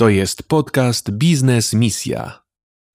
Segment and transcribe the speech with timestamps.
[0.00, 2.42] To jest podcast Biznes Misja.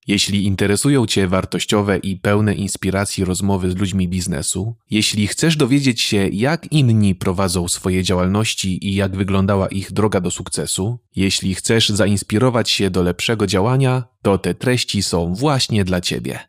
[0.07, 6.28] Jeśli interesują Cię wartościowe i pełne inspiracji rozmowy z ludźmi biznesu, jeśli chcesz dowiedzieć się,
[6.28, 12.69] jak inni prowadzą swoje działalności i jak wyglądała ich droga do sukcesu, jeśli chcesz zainspirować
[12.69, 16.40] się do lepszego działania, to te treści są właśnie dla Ciebie.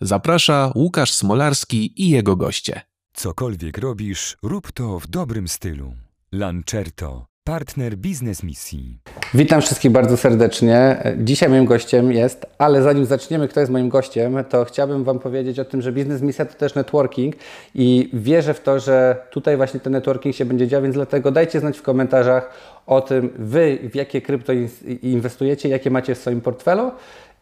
[0.00, 2.80] Zaprasza Łukasz Smolarski i jego goście.
[3.12, 5.94] Cokolwiek robisz, rób to w dobrym stylu.
[6.32, 8.98] Lancerto, partner biznes misji.
[9.34, 11.02] Witam wszystkich bardzo serdecznie.
[11.18, 15.58] Dzisiaj moim gościem jest, ale zanim zaczniemy, kto jest moim gościem, to chciałbym Wam powiedzieć
[15.58, 17.36] o tym, że biznes misja to też networking
[17.74, 21.60] i wierzę w to, że tutaj właśnie ten networking się będzie dział, więc dlatego dajcie
[21.60, 22.50] znać w komentarzach
[22.86, 24.52] o tym, Wy w jakie krypto
[25.02, 26.90] inwestujecie, jakie macie w swoim portfelu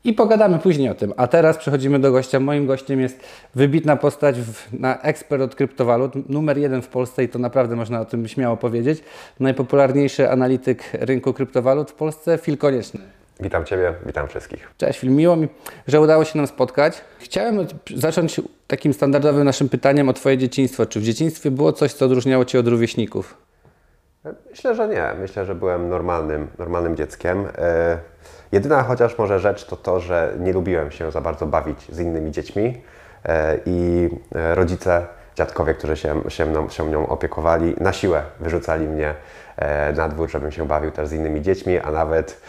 [0.04, 1.12] i pogadamy później o tym.
[1.16, 2.40] A teraz przechodzimy do gościa.
[2.40, 3.20] Moim gościem jest
[3.54, 8.00] wybitna postać, w, na ekspert od kryptowalut, numer jeden w Polsce i to naprawdę można
[8.00, 9.02] o tym śmiało powiedzieć.
[9.40, 13.00] Najpopularniejszy analityk rynku kryptowalut w Polsce, Fil Konieczny.
[13.40, 14.70] Witam Ciebie, witam wszystkich.
[14.76, 15.48] Cześć Fil, miło mi,
[15.86, 17.00] że udało się nam spotkać.
[17.18, 17.66] Chciałem
[17.96, 20.86] zacząć takim standardowym naszym pytaniem o Twoje dzieciństwo.
[20.86, 23.36] Czy w dzieciństwie było coś, co odróżniało Cię od rówieśników?
[24.50, 25.20] Myślę, że nie.
[25.20, 27.46] Myślę, że byłem normalnym, normalnym dzieckiem.
[27.58, 27.98] E,
[28.52, 32.30] jedyna chociaż może rzecz to to, że nie lubiłem się za bardzo bawić z innymi
[32.30, 32.82] dziećmi
[33.24, 38.86] e, i e, rodzice, dziadkowie, którzy się, się, mną, się mną opiekowali, na siłę wyrzucali
[38.86, 39.14] mnie
[39.56, 42.40] e, na dwór, żebym się bawił też z innymi dziećmi, a nawet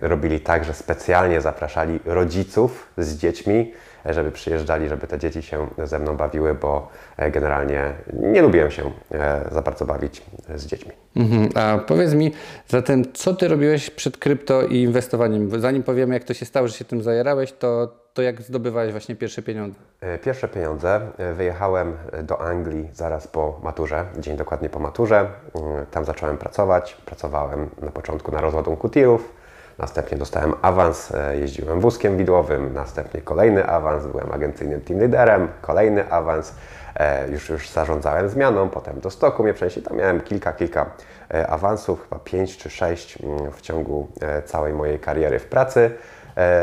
[0.00, 3.74] robili tak, że specjalnie zapraszali rodziców z dziećmi,
[4.10, 8.90] żeby przyjeżdżali, żeby te dzieci się ze mną bawiły, bo e, generalnie nie lubiłem się
[9.12, 10.22] e, za bardzo bawić
[10.56, 10.92] z dziećmi.
[11.16, 11.48] Mhm.
[11.54, 12.32] A powiedz mi
[12.68, 15.60] zatem, co Ty robiłeś przed krypto i inwestowaniem?
[15.60, 19.16] Zanim powiemy, jak to się stało, że się tym zajerałeś, to, to jak zdobywałeś właśnie
[19.16, 19.78] pierwsze pieniądze?
[20.00, 21.00] E, pierwsze pieniądze
[21.34, 25.16] wyjechałem do Anglii zaraz po maturze, dzień dokładnie po maturze.
[25.54, 26.96] Mm, tam zacząłem pracować.
[27.06, 29.43] Pracowałem na początku na rozładunku tirów
[29.78, 36.12] Następnie dostałem awans, e, jeździłem wózkiem widłowym, następnie kolejny awans, byłem agencyjnym team leaderem, kolejny
[36.12, 36.54] awans,
[36.96, 40.86] e, już, już zarządzałem zmianą, potem do stoku mnie przenieśli, tam miałem kilka, kilka
[41.34, 44.08] e, awansów, chyba pięć czy sześć mm, w ciągu
[44.44, 45.90] całej mojej kariery w pracy.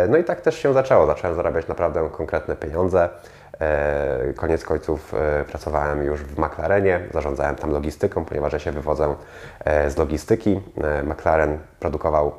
[0.09, 3.09] No i tak też się zaczęło, zacząłem zarabiać naprawdę konkretne pieniądze.
[3.61, 9.15] E, koniec końców e, pracowałem już w McLarenie, zarządzałem tam logistyką, ponieważ ja się wywodzę
[9.65, 10.61] e, z logistyki.
[11.03, 12.31] McLaren produkował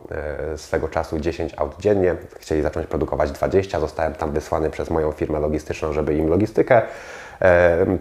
[0.57, 3.81] swego czasu 10 aut dziennie, chcieli zacząć produkować 20.
[3.81, 6.83] Zostałem tam wysłany przez moją firmę logistyczną, żeby im logistykę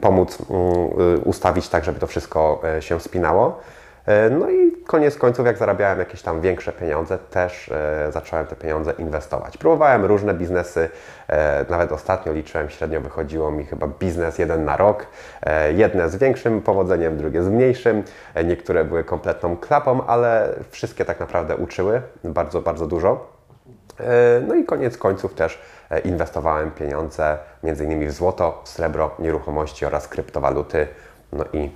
[0.02, 3.60] pomóc mm, ustawić tak, żeby to wszystko się spinało.
[4.06, 8.56] E, no i koniec końców, jak zarabiałem jakieś tam większe pieniądze, też e, zacząłem te
[8.56, 9.58] pieniądze inwestować.
[9.58, 10.90] Próbowałem różne biznesy,
[11.28, 15.08] e, nawet ostatnio liczyłem, średnio wychodziło mi chyba biznes jeden na rok.
[15.76, 18.04] Jedne z większym powodzeniem, drugie z mniejszym.
[18.46, 23.28] Niektóre były kompletną klapą, ale wszystkie tak naprawdę uczyły bardzo, bardzo dużo.
[24.48, 25.62] No i koniec końców też
[26.04, 27.38] inwestowałem pieniądze
[27.84, 30.88] innymi w złoto, srebro, nieruchomości oraz kryptowaluty.
[31.34, 31.70] No i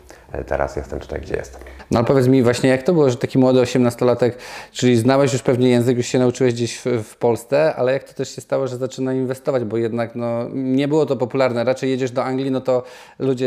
[0.46, 1.62] teraz jestem tutaj, gdzie jestem.
[1.92, 4.32] No ale powiedz mi właśnie, jak to było, że taki młody 18-latek,
[4.72, 8.14] czyli znałeś już pewnie język, już się nauczyłeś gdzieś w, w, Polsce, ale jak to
[8.14, 11.64] też się stało, że zaczyna inwestować, bo jednak no, nie było to popularne.
[11.64, 12.84] Raczej jedziesz do Anglii, no to
[13.20, 13.46] ludzie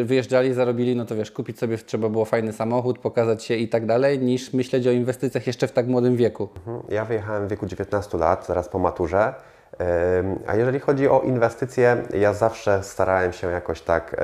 [0.00, 3.68] y, wyjeżdżali, zarobili, no to wiesz, kupić sobie trzeba było fajny samochód, pokazać się i
[3.68, 6.48] tak dalej, niż myśleć o inwestycjach jeszcze w tak młodym wieku.
[6.56, 6.82] Mhm.
[6.88, 9.34] Ja wyjechałem w wieku 19 lat, zaraz po maturze.
[10.46, 14.16] A jeżeli chodzi o inwestycje, ja zawsze starałem się jakoś tak,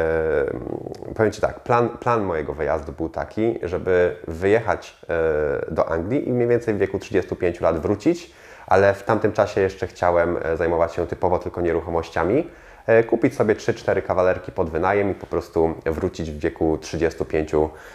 [1.14, 6.32] powiem Ci tak, plan, plan mojego wyjazdu był taki, żeby wyjechać e, do Anglii i
[6.32, 8.32] mniej więcej w wieku 35 lat wrócić,
[8.66, 12.50] ale w tamtym czasie jeszcze chciałem e, zajmować się typowo tylko nieruchomościami.
[12.86, 17.52] E, kupić sobie 3-4 kawalerki pod wynajem i po prostu wrócić w wieku 35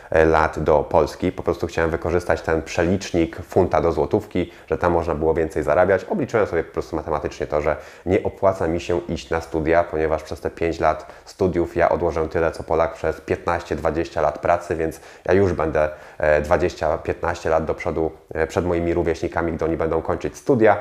[0.09, 1.31] e, lat do Polski.
[1.31, 6.03] Po prostu chciałem wykorzystać ten przelicznik funta do złotówki, że tam można było więcej zarabiać.
[6.03, 7.75] Obliczyłem sobie po prostu matematycznie to, że
[8.05, 12.27] nie opłaca mi się iść na studia, ponieważ przez te 5 lat studiów ja odłożę
[12.29, 17.75] tyle co Polak przez 15-20 lat pracy, więc ja już będę 20-15 e, lat do
[17.75, 18.11] przodu
[18.47, 20.77] przed moimi rówieśnikami, gdy oni będą kończyć studia.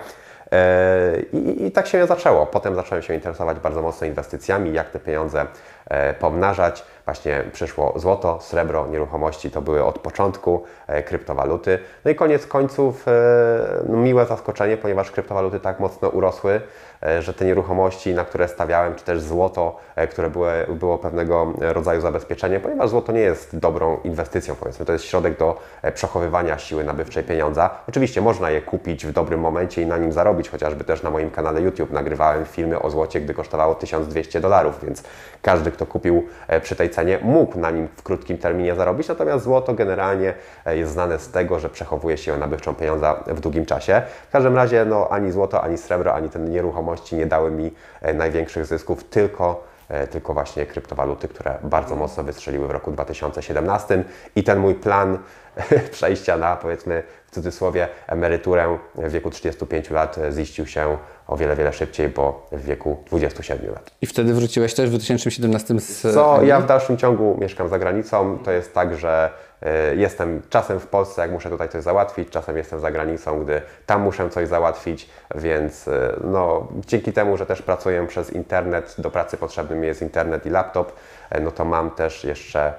[0.52, 2.46] E, I, I, tak się zaczęło.
[2.46, 5.46] Potem zacząłem się interesować bardzo mocno inwestycjami, jak te pieniądze
[5.86, 6.84] e, pomnażać.
[7.04, 11.78] Właśnie przyszło złoto, srebro, nieruchomości to były od początku, e, kryptowaluty.
[12.04, 13.06] No i koniec końców
[13.88, 16.60] no, miłe zaskoczenie, ponieważ kryptowaluty tak mocno urosły,
[17.20, 22.00] że te nieruchomości, na które stawiałem, czy też złoto, e, które były, było pewnego rodzaju
[22.00, 26.84] zabezpieczeniem, ponieważ złoto nie jest dobrą inwestycją, powiedzmy, to jest środek do e, przechowywania siły
[26.84, 27.70] nabywczej pieniądza.
[27.88, 31.30] Oczywiście można je kupić w dobrym momencie i na nim zarobić, chociażby też na moim
[31.30, 35.02] kanale YouTube nagrywałem filmy o złocie, gdy kosztowało 1200 dolarów, więc
[35.42, 36.26] każdy, kto kupił
[36.62, 40.34] przy tej cenie, mógł na nim w krótkim terminie zarobić, natomiast złoto generalnie
[40.66, 44.02] jest znane z tego, że przechowuje siłę nabywczą pieniądza w długim czasie.
[44.28, 47.70] W każdym razie no, ani złoto, ani srebro, ani te nieruchomości nie dały mi
[48.14, 49.70] największych zysków, tylko
[50.10, 54.04] tylko właśnie kryptowaluty, które bardzo mocno wystrzeliły w roku 2017
[54.36, 55.18] i ten mój plan
[55.92, 60.96] przejścia na powiedzmy w cudzysłowie emeryturę w wieku 35 lat ziścił się
[61.26, 63.90] o wiele, wiele szybciej, bo w wieku 27 lat.
[64.02, 66.14] I wtedy wróciłeś też w 2017 z...
[66.14, 68.38] Co ja w dalszym ciągu mieszkam za granicą.
[68.44, 69.30] To jest tak, że
[69.96, 74.02] jestem czasem w Polsce, jak muszę tutaj coś załatwić, czasem jestem za granicą, gdy tam
[74.02, 75.92] muszę coś załatwić, więc y,
[76.24, 80.50] no, dzięki temu, że też pracuję przez internet, do pracy potrzebny mi jest internet i
[80.50, 80.92] laptop,
[81.36, 82.74] y, no to mam też jeszcze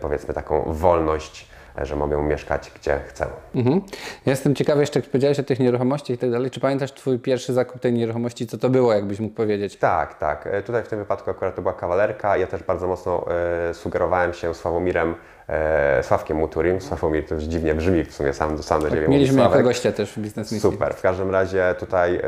[0.00, 1.49] powiedzmy taką wolność
[1.82, 3.26] że mogę mieszkać gdzie chcę.
[3.54, 3.80] Mhm.
[4.26, 6.50] Ja jestem ciekawy jeszcze, jak powiedziałeś o tych nieruchomościach i tak dalej.
[6.50, 8.46] Czy pamiętasz Twój pierwszy zakup tej nieruchomości?
[8.46, 9.76] Co to było, jakbyś mógł powiedzieć?
[9.76, 10.46] Tak, tak.
[10.46, 12.36] E, tutaj w tym wypadku akurat to była kawalerka.
[12.36, 13.26] Ja też bardzo mocno
[13.70, 15.14] e, sugerowałem się Sławomirem
[15.48, 16.80] e, Sławkiem Muturim.
[16.80, 20.18] Sławomir to już dziwnie brzmi, w sumie sam, sam tak, Mieliśmy jako gościa też w
[20.18, 20.94] Biznes Super.
[20.94, 22.20] W każdym razie tutaj e,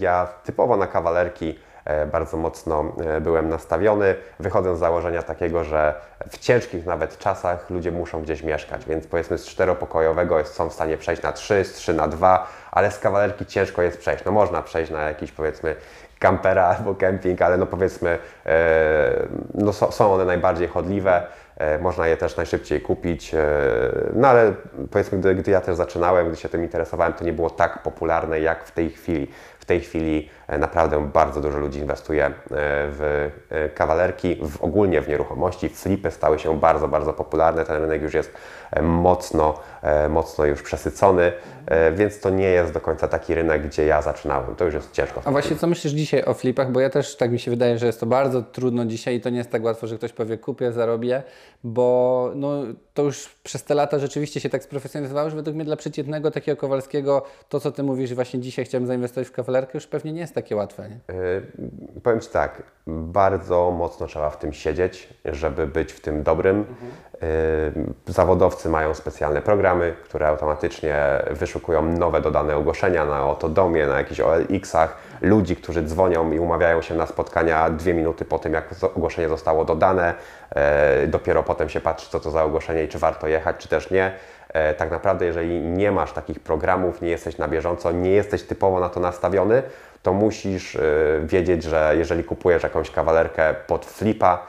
[0.00, 1.69] ja typowo na kawalerki E,
[2.12, 4.14] bardzo mocno e, byłem nastawiony.
[4.40, 5.94] Wychodzę z założenia takiego, że
[6.30, 10.96] w ciężkich nawet czasach ludzie muszą gdzieś mieszkać, więc powiedzmy z czteropokojowego są w stanie
[10.96, 14.24] przejść na trzy, z trzy na dwa, ale z kawalerki ciężko jest przejść.
[14.24, 15.76] No można przejść na jakiś powiedzmy
[16.18, 21.26] kampera albo kemping, ale no powiedzmy e, no są one najbardziej chodliwe,
[21.80, 23.32] można je też najszybciej kupić,
[24.12, 24.52] no ale
[24.90, 28.40] powiedzmy gdy, gdy ja też zaczynałem, gdy się tym interesowałem, to nie było tak popularne
[28.40, 29.28] jak w tej chwili
[29.70, 35.08] tej chwili e, naprawdę bardzo dużo ludzi inwestuje e, w e, kawalerki, w, ogólnie w
[35.08, 35.68] nieruchomości.
[35.68, 37.64] Flipy stały się bardzo, bardzo popularne.
[37.64, 38.32] Ten rynek już jest
[38.82, 39.54] mocno,
[40.08, 41.32] mocno już przesycony,
[41.92, 44.54] więc to nie jest do końca taki rynek, gdzie ja zaczynałem.
[44.56, 45.22] To już jest ciężko.
[45.24, 46.72] A właśnie co myślisz dzisiaj o flipach?
[46.72, 49.30] Bo ja też tak mi się wydaje, że jest to bardzo trudno dzisiaj i to
[49.30, 51.22] nie jest tak łatwo, że ktoś powie kupię, zarobię,
[51.64, 52.62] bo no,
[53.00, 56.56] to już przez te lata rzeczywiście się tak sprofesjonalizowało, że według mnie dla przeciętnego takiego
[56.56, 60.34] Kowalskiego to, co Ty mówisz, właśnie dzisiaj chciałem zainwestować w kawalerkę, już pewnie nie jest
[60.34, 60.88] takie łatwe.
[60.88, 61.14] Nie?
[61.14, 66.56] Yy, powiem Ci tak, bardzo mocno trzeba w tym siedzieć, żeby być w tym dobrym.
[66.56, 66.90] Mhm.
[67.22, 70.96] Yy, zawodowcy mają specjalne programy, które automatycznie
[71.30, 76.94] wyszukują nowe dodane ogłoszenia na Otodomie, na jakichś OLX-ach, ludzi, którzy dzwonią i umawiają się
[76.94, 80.14] na spotkania dwie minuty po tym, jak ogłoszenie zostało dodane.
[81.00, 83.90] Yy, dopiero potem się patrzy, co to za ogłoszenie i czy warto jechać, czy też
[83.90, 84.12] nie.
[84.54, 88.80] Yy, tak naprawdę, jeżeli nie masz takich programów, nie jesteś na bieżąco, nie jesteś typowo
[88.80, 89.62] na to nastawiony,
[90.02, 90.78] to musisz
[91.22, 94.46] wiedzieć, że jeżeli kupujesz jakąś kawalerkę pod flipa,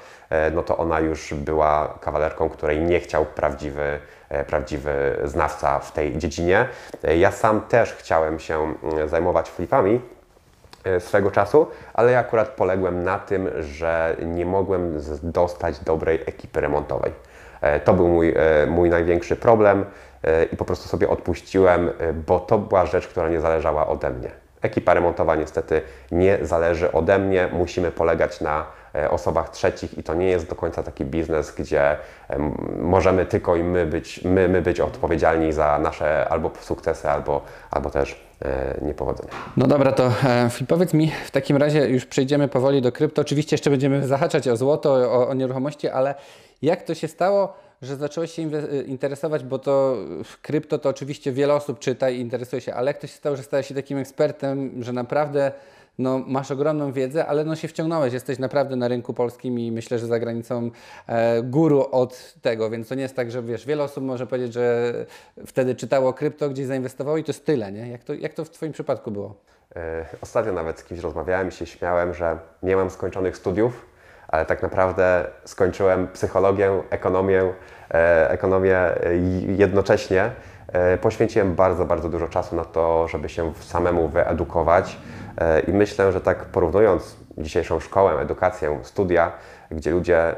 [0.53, 3.99] no to ona już była kawalerką, której nie chciał prawdziwy,
[4.29, 6.67] e, prawdziwy znawca w tej dziedzinie.
[7.03, 10.01] E, ja sam też chciałem się mm, zajmować flipami
[10.99, 17.11] swego czasu, ale ja akurat poległem na tym, że nie mogłem dostać dobrej ekipy remontowej.
[17.83, 18.33] To był mój,
[18.67, 19.85] mój największy problem
[20.51, 21.89] i po prostu sobie odpuściłem,
[22.27, 24.40] bo to była rzecz, która nie zależała ode mnie.
[24.61, 25.81] Ekipa remontowa niestety
[26.11, 28.65] nie zależy ode mnie, musimy polegać na
[28.95, 31.97] E, osobach trzecich i to nie jest do końca taki biznes, gdzie
[32.79, 37.41] możemy tylko i my być, my, my być odpowiedzialni za nasze albo sukcesy, albo,
[37.71, 39.29] albo też e, niepowodzenia.
[39.57, 43.21] No dobra, to e, powiedz mi, w takim razie już przejdziemy powoli do krypto.
[43.21, 46.15] Oczywiście jeszcze będziemy zahaczać o złoto, o, o nieruchomości, ale
[46.61, 48.49] jak to się stało, że zacząłeś się
[48.85, 49.97] interesować, bo to
[50.41, 53.43] krypto to oczywiście wiele osób czyta i interesuje się, ale jak to się stało, że
[53.43, 55.51] stałeś się takim ekspertem, że naprawdę
[56.00, 60.00] no, masz ogromną wiedzę, ale no się wciągnąłeś, jesteś naprawdę na rynku polskim i myślę,
[60.00, 60.71] że za granicą
[61.07, 64.53] e, guru od tego, więc to nie jest tak, że wiesz, wiele osób może powiedzieć,
[64.53, 64.93] że
[65.45, 67.89] wtedy czytało krypto, gdzieś zainwestowało i to jest tyle, nie?
[67.89, 69.35] Jak to, jak to w Twoim przypadku było?
[69.75, 73.85] E, ostatnio nawet z kimś rozmawiałem i się śmiałem, że nie mam skończonych studiów,
[74.31, 77.43] ale tak naprawdę skończyłem psychologię, ekonomię,
[77.93, 78.79] e, ekonomię
[79.47, 80.31] jednocześnie.
[80.73, 84.97] E, poświęciłem bardzo, bardzo dużo czasu na to, żeby się samemu wyedukować
[85.38, 89.31] e, i myślę, że tak porównując dzisiejszą szkołę, edukację, studia,
[89.71, 90.35] gdzie ludzie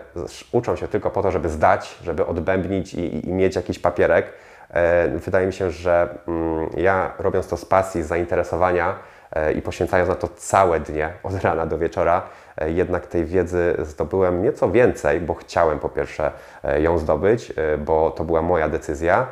[0.51, 4.25] uczą się tylko po to, żeby zdać, żeby odbębnić i, i mieć jakiś papierek,
[4.69, 8.95] e, wydaje mi się, że mm, ja robiąc to z pasji, z zainteresowania,
[9.35, 12.21] E, i poświęcając na to całe dnie, od rana do wieczora, e,
[12.67, 16.31] jednak tej wiedzy zdobyłem nieco więcej, bo chciałem po pierwsze
[16.63, 17.53] e, ją zdobyć,
[17.85, 19.27] bo to była moja decyzja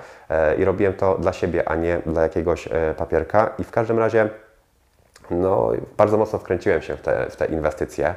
[0.58, 3.50] i robiłem to dla siebie, a nie dla jakiegoś papierka.
[3.60, 4.30] I w każdym razie
[5.32, 8.16] no, bardzo mocno wkręciłem się w te, w te inwestycje.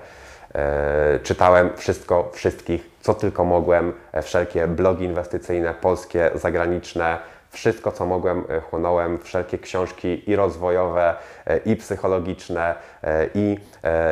[1.23, 3.92] Czytałem wszystko, wszystkich, co tylko mogłem,
[4.23, 7.18] wszelkie blogi inwestycyjne, polskie, zagraniczne,
[7.54, 11.14] wszystko, co mogłem, e, chłonąłem, wszelkie książki i rozwojowe,
[11.46, 13.58] e, i psychologiczne, e, i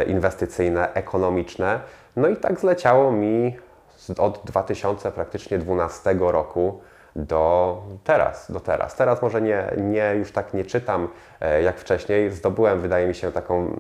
[0.07, 1.81] inwestycyjne, ekonomiczne.
[2.17, 3.57] No i tak zleciało mi
[4.19, 6.81] od 2000 praktycznie 12 roku
[7.17, 8.97] do teraz, do teraz.
[8.97, 11.09] Teraz może nie, nie, już tak nie czytam
[11.65, 12.31] jak wcześniej.
[12.31, 13.77] Zdobyłem, wydaje mi się, taką mm,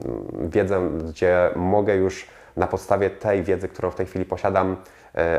[0.50, 2.26] wiedzę, gdzie mogę już
[2.56, 4.76] na podstawie tej wiedzy, którą w tej chwili posiadam,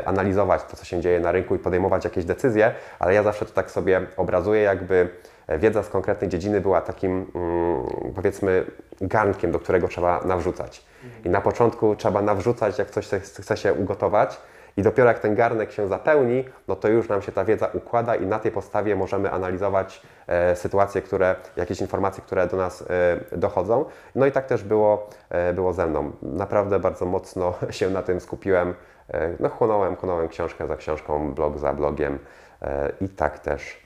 [0.04, 3.52] analizować to, co się dzieje na rynku i podejmować jakieś decyzje, ale ja zawsze to
[3.52, 5.08] tak sobie obrazuję, jakby
[5.46, 8.64] e, wiedza z konkretnej dziedziny była takim, mm, powiedzmy,
[9.00, 10.84] garnkiem, do którego trzeba nawrzucać.
[11.24, 14.40] I na początku trzeba nawrzucać, jak coś chce się ugotować,
[14.76, 18.14] i dopiero jak ten garnek się zapełni, no to już nam się ta wiedza układa
[18.14, 23.36] i na tej podstawie możemy analizować e, sytuacje, które, jakieś informacje, które do nas e,
[23.36, 23.84] dochodzą.
[24.14, 26.12] No i tak też było, e, było ze mną.
[26.22, 28.74] Naprawdę bardzo mocno się na tym skupiłem.
[29.14, 32.18] E, no chłonąłem, chłonąłem książkę za książką, blog za blogiem
[32.62, 33.83] e, i tak też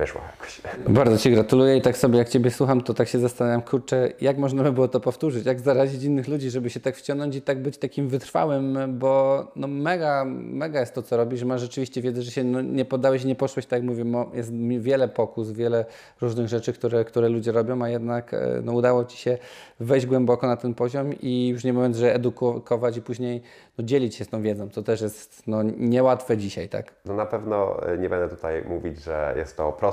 [0.00, 0.60] wyszło jakoś.
[0.88, 4.38] Bardzo Ci gratuluję i tak sobie jak Ciebie słucham, to tak się zastanawiam, kurczę, jak
[4.38, 7.62] można by było to powtórzyć, jak zarazić innych ludzi, żeby się tak wciągnąć i tak
[7.62, 12.30] być takim wytrwałym, bo no mega, mega jest to, co robisz, masz rzeczywiście wiedzę, że
[12.30, 14.04] się no, nie poddałeś, nie poszłeś, tak jak mówię,
[14.34, 15.84] jest wiele pokus, wiele
[16.20, 19.38] różnych rzeczy, które, które ludzie robią, a jednak e, no, udało Ci się
[19.80, 23.42] wejść głęboko na ten poziom i już nie mówiąc, że edukować i później
[23.78, 26.92] no, dzielić się z tą wiedzą, co też jest no, niełatwe dzisiaj, tak?
[27.04, 29.89] No na pewno e, nie będę tutaj mówić, że jest to proste.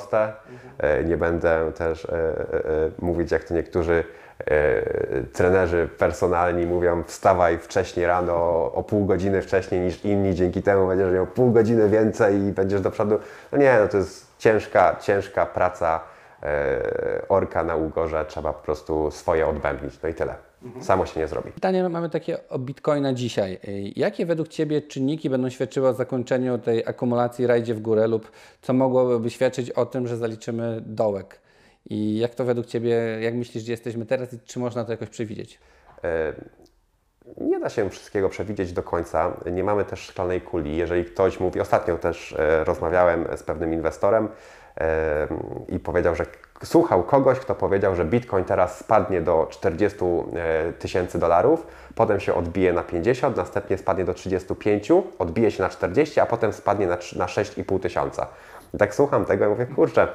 [0.80, 1.10] Mhm.
[1.10, 2.34] Nie będę też e,
[3.00, 4.04] mówić, jak to niektórzy
[5.34, 8.36] trenerzy personalni mówią, wstawaj wcześniej rano,
[8.74, 12.82] o pół godziny wcześniej niż inni, dzięki temu będziesz miał pół godziny więcej i będziesz
[12.82, 13.20] do przodu.
[13.52, 16.00] No nie, no to jest ciężka, ciężka praca
[17.30, 20.47] orka na ugorze, trzeba po prostu swoje odbębnić, no i tyle.
[20.82, 21.52] Samo się nie zrobi.
[21.52, 23.60] Pytanie mamy takie o Bitcoina dzisiaj.
[23.96, 28.74] Jakie według Ciebie czynniki będą świadczyły o zakończeniu tej akumulacji rajdzie w górę lub co
[28.74, 31.40] mogłoby świadczyć o tym, że zaliczymy dołek?
[31.90, 32.90] I jak to według Ciebie,
[33.22, 35.60] jak myślisz, gdzie jesteśmy teraz i czy można to jakoś przewidzieć?
[36.04, 36.34] E,
[37.38, 39.38] nie da się wszystkiego przewidzieć do końca.
[39.52, 40.78] Nie mamy też szklanej kuli.
[40.78, 44.30] Jeżeli ktoś mówi, ostatnio też e, rozmawiałem z pewnym inwestorem
[44.80, 45.28] e,
[45.70, 46.26] i powiedział, że
[46.64, 52.34] słuchał kogoś, kto powiedział, że Bitcoin teraz spadnie do 40 e, tysięcy dolarów, potem się
[52.34, 56.98] odbije na 50, następnie spadnie do 35, odbije się na 40, a potem spadnie na,
[57.16, 58.28] na 6,5 tysiąca.
[58.74, 60.08] I tak słucham tego i mówię, kurczę,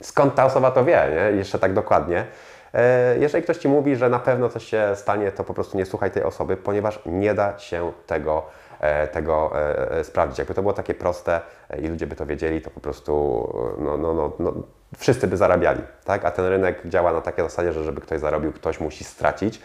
[0.00, 1.36] skąd ta osoba to wie, nie?
[1.36, 2.26] jeszcze tak dokładnie.
[2.74, 5.86] E, jeżeli ktoś Ci mówi, że na pewno coś się stanie, to po prostu nie
[5.86, 8.46] słuchaj tej osoby, ponieważ nie da się tego
[9.12, 10.38] tego e, e, sprawdzić.
[10.38, 11.40] Jakby to było takie proste
[11.82, 13.12] i ludzie by to wiedzieli, to po prostu
[13.78, 14.52] no, no, no, no,
[14.98, 15.82] wszyscy by zarabiali.
[16.04, 16.24] Tak?
[16.24, 19.60] A ten rynek działa na takiej zasadzie, że żeby ktoś zarobił, ktoś musi stracić.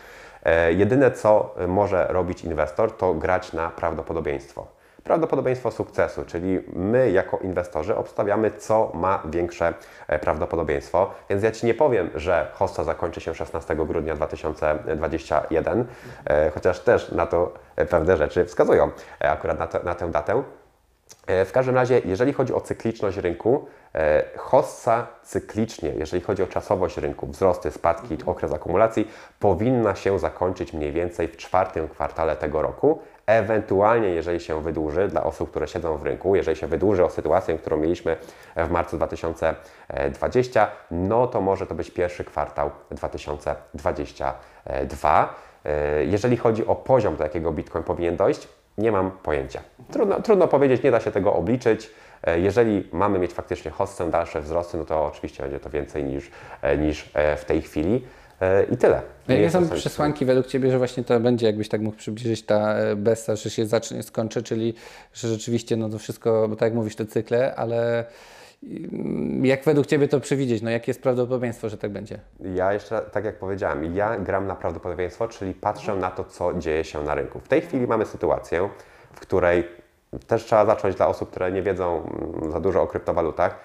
[0.69, 7.95] Jedyne, co może robić inwestor, to grać na prawdopodobieństwo prawdopodobieństwo sukcesu, czyli my jako inwestorzy
[7.95, 9.73] obstawiamy, co ma większe
[10.07, 11.11] e, prawdopodobieństwo.
[11.29, 15.85] Więc ja Ci nie powiem, że hosta zakończy się 16 grudnia 2021,
[16.25, 17.53] e, chociaż też na to
[17.89, 18.91] pewne rzeczy wskazują
[19.21, 20.43] e, akurat na, te, na tę datę.
[21.27, 23.67] W każdym razie, jeżeli chodzi o cykliczność rynku,
[24.37, 30.91] hossa cyklicznie, jeżeli chodzi o czasowość rynku, wzrosty, spadki, okres akumulacji, powinna się zakończyć mniej
[30.91, 36.03] więcej w czwartym kwartale tego roku, Ewentualnie, jeżeli się wydłuży dla osób, które siedzą w
[36.03, 38.17] rynku, jeżeli się wydłuży o sytuację, którą mieliśmy
[38.55, 45.33] w marcu 2020, no to może to być pierwszy kwartał 2022.
[46.05, 49.61] Jeżeli chodzi o poziom, do jakiego Bitcoin powinien dojść, nie mam pojęcia.
[49.91, 51.91] Trudno, trudno powiedzieć, nie da się tego obliczyć.
[52.37, 56.31] Jeżeli mamy mieć faktycznie hostę dalsze wzrosty, no to oczywiście będzie to więcej niż,
[56.77, 58.01] niż w tej chwili.
[58.41, 59.01] E, I tyle.
[59.27, 62.95] Jakie są przesłanki według Ciebie, że właśnie to będzie, jakbyś tak mógł przybliżyć ta e,
[62.95, 64.73] besta, że się zacznie, skończy, czyli
[65.13, 68.05] że rzeczywiście no to wszystko, bo tak jak mówisz, te cykle, ale
[68.63, 70.61] mm, jak według Ciebie to przewidzieć?
[70.61, 72.19] No jakie jest prawdopodobieństwo, że tak będzie?
[72.55, 76.83] Ja jeszcze, tak jak powiedziałem, ja gram na prawdopodobieństwo, czyli patrzę na to, co dzieje
[76.83, 77.39] się na rynku.
[77.39, 78.69] W tej chwili mamy sytuację,
[79.13, 79.63] w której
[80.27, 83.59] też trzeba zacząć dla osób, które nie wiedzą mm, za dużo o kryptowalutach,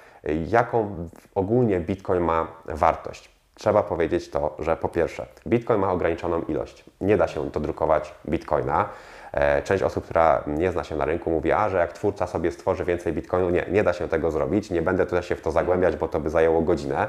[0.47, 3.35] jaką ogólnie Bitcoin ma wartość.
[3.55, 6.85] Trzeba powiedzieć to, że po pierwsze, Bitcoin ma ograniczoną ilość.
[7.01, 8.89] Nie da się dodrukować Bitcoina.
[9.33, 12.53] E, część osób, która nie zna się na rynku, mówi, a że jak twórca sobie
[12.53, 14.71] stworzy więcej Bitcoinu, nie, nie da się tego zrobić.
[14.71, 17.07] Nie będę tutaj się w to zagłębiać, bo to by zajęło godzinę.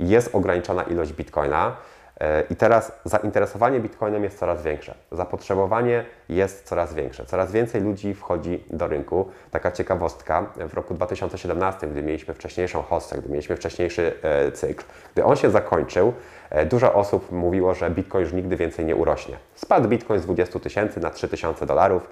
[0.00, 1.76] Jest ograniczona ilość Bitcoina.
[2.20, 8.14] E, I teraz zainteresowanie Bitcoinem jest coraz większe, zapotrzebowanie jest coraz większe, coraz więcej ludzi
[8.14, 9.28] wchodzi do rynku.
[9.50, 15.24] Taka ciekawostka, w roku 2017, gdy mieliśmy wcześniejszą hostę, gdy mieliśmy wcześniejszy e, cykl, gdy
[15.24, 16.12] on się zakończył,
[16.50, 19.36] e, dużo osób mówiło, że Bitcoin już nigdy więcej nie urośnie.
[19.54, 22.08] Spadł Bitcoin z 20 tysięcy na 3 tysiące dolarów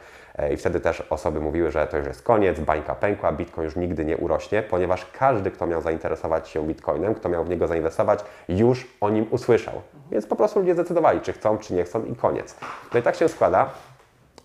[0.53, 4.05] i wtedy też osoby mówiły, że to już jest koniec, bańka pękła, Bitcoin już nigdy
[4.05, 8.87] nie urośnie, ponieważ każdy, kto miał zainteresować się Bitcoinem, kto miał w niego zainwestować, już
[9.01, 9.75] o nim usłyszał.
[10.11, 12.57] Więc po prostu ludzie zdecydowali, czy chcą, czy nie chcą i koniec.
[12.95, 13.71] No i tak się składa,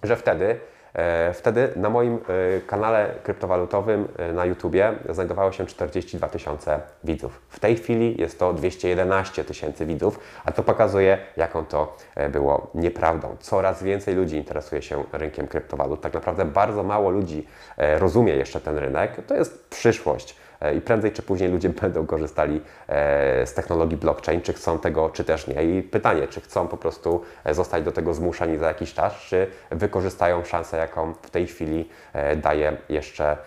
[0.08, 0.60] że wtedy
[0.96, 2.20] E, wtedy na moim e,
[2.62, 7.42] kanale kryptowalutowym e, na YouTubie znajdowało się 42 tysiące widzów.
[7.50, 11.98] W tej chwili jest to 211 tysięcy widzów, a to pokazuje, jaką to
[12.30, 13.36] było nieprawdą.
[13.40, 16.02] Coraz więcej ludzi interesuje się rynkiem kryptowalut.
[16.02, 17.48] Tak naprawdę bardzo mało ludzi
[17.78, 19.26] rozumie jeszcze ten rynek.
[19.28, 20.36] To jest przyszłość.
[20.62, 25.10] E, i prędzej czy później ludzie będą korzystali e, z technologii blockchain, czy chcą tego,
[25.10, 25.64] czy też nie.
[25.64, 29.48] I pytanie, czy chcą po prostu e, zostać do tego zmuszeni za jakiś czas, czy
[29.72, 31.90] wykorzystają szansę, jaką w tej chwili
[32.38, 33.38] daje jeszcze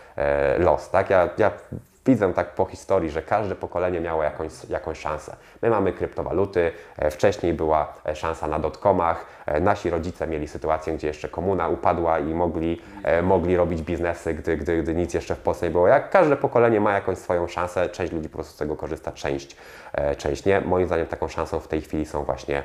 [0.58, 0.90] los.
[0.90, 1.10] Tak?
[1.10, 1.50] Ja, ja
[2.06, 5.36] widzę tak po historii, że każde pokolenie miało jakąś, jakąś szansę.
[5.62, 6.72] My mamy kryptowaluty,
[7.10, 9.26] wcześniej była szansa na dotkomach,
[9.60, 12.82] nasi rodzice mieli sytuację, gdzie jeszcze komuna upadła i mogli,
[13.22, 15.88] mogli robić biznesy, gdy, gdy, gdy nic jeszcze w Polsce nie było.
[15.88, 19.56] Jak każde pokolenie ma jakąś swoją szansę, część ludzi po prostu z tego korzysta, część,
[20.18, 20.60] część nie.
[20.60, 22.62] Moim zdaniem taką szansą w tej chwili są właśnie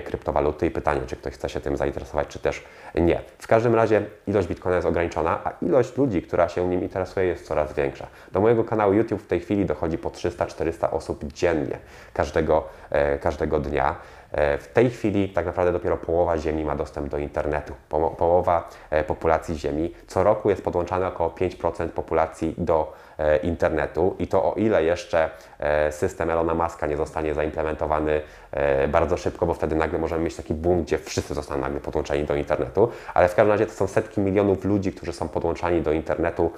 [0.00, 3.20] kryptowaluty i pytanie, czy ktoś chce się tym zainteresować, czy też nie.
[3.38, 7.46] W każdym razie ilość bitcoina jest ograniczona, a ilość ludzi, która się nim interesuje jest
[7.46, 8.06] coraz większa.
[8.32, 11.78] Do mojego kanału YouTube w tej chwili dochodzi po 300-400 osób dziennie.
[12.14, 13.96] Każdego, e, każdego dnia.
[14.32, 17.74] E, w tej chwili tak naprawdę dopiero połowa Ziemi ma dostęp do internetu.
[18.18, 19.94] Połowa e, populacji Ziemi.
[20.06, 22.92] Co roku jest podłączane około 5% populacji do
[23.42, 25.30] internetu i to o ile jeszcze
[25.90, 28.20] system Elona Muska nie zostanie zaimplementowany
[28.88, 32.34] bardzo szybko, bo wtedy nagle możemy mieć taki boom, gdzie wszyscy zostaną nagle podłączeni do
[32.34, 36.52] internetu, ale w każdym razie to są setki milionów ludzi, którzy są podłączani do internetu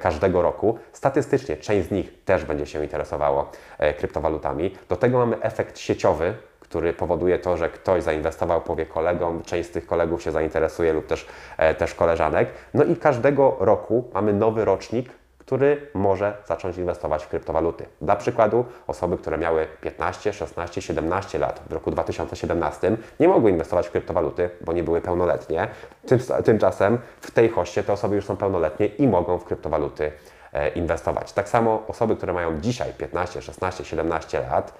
[0.00, 0.78] każdego roku.
[0.92, 3.50] Statystycznie część z nich też będzie się interesowało
[3.98, 4.74] kryptowalutami.
[4.88, 6.34] Do tego mamy efekt sieciowy,
[6.70, 11.06] który powoduje to, że ktoś zainwestował, powie kolegom, część z tych kolegów się zainteresuje lub
[11.06, 11.26] też,
[11.58, 12.48] e, też koleżanek.
[12.74, 17.86] No i każdego roku mamy nowy rocznik, który może zacząć inwestować w kryptowaluty.
[18.00, 23.88] Dla przykładu, osoby, które miały 15, 16, 17 lat w roku 2017 nie mogły inwestować
[23.88, 25.68] w kryptowaluty, bo nie były pełnoletnie.
[26.06, 30.12] Tym, tymczasem w tej hoście te osoby już są pełnoletnie i mogą w kryptowaluty
[30.52, 31.32] e, inwestować.
[31.32, 34.72] Tak samo osoby, które mają dzisiaj 15, 16, 17 lat,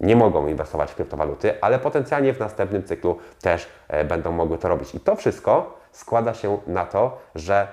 [0.00, 4.68] nie mogą inwestować w kryptowaluty, ale potencjalnie w następnym cyklu też e, będą mogły to
[4.68, 4.94] robić.
[4.94, 7.68] I to wszystko składa się na to, że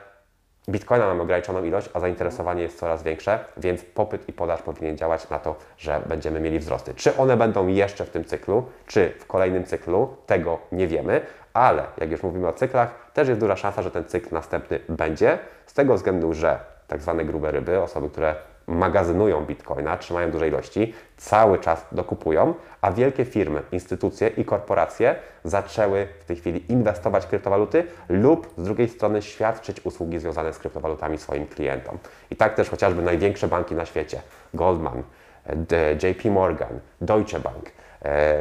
[0.70, 5.30] Bitcoina mamy ograniczoną ilość, a zainteresowanie jest coraz większe, więc popyt i podaż powinien działać
[5.30, 6.94] na to, że będziemy mieli wzrosty.
[6.94, 11.22] Czy one będą jeszcze w tym cyklu, czy w kolejnym cyklu, tego nie wiemy,
[11.54, 15.40] ale jak już mówimy o cyklach, też jest duża szansa, że ten cykl następny będzie,
[15.66, 18.36] z tego względu, że tak zwane grube ryby, osoby, które
[18.67, 26.08] magazynują bitcoina, trzymają duże ilości, cały czas dokupują, a wielkie firmy, instytucje i korporacje zaczęły
[26.19, 31.17] w tej chwili inwestować w kryptowaluty lub z drugiej strony świadczyć usługi związane z kryptowalutami
[31.17, 31.97] swoim klientom.
[32.32, 34.21] I tak też chociażby największe banki na świecie,
[34.54, 35.04] Goldman,
[36.04, 37.83] JP Morgan, Deutsche Bank, e,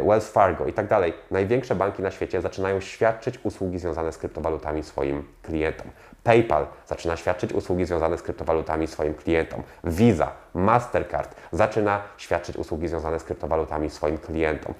[0.05, 4.83] Wells Fargo i tak dalej, największe banki na świecie zaczynają świadczyć usługi związane z kryptowalutami
[4.83, 5.87] swoim klientom.
[6.25, 9.63] PayPal zaczyna świadczyć usługi związane z kryptowalutami swoim klientom.
[9.85, 14.75] Visa, Mastercard zaczyna świadczyć usługi związane z kryptowalutami swoim klientom.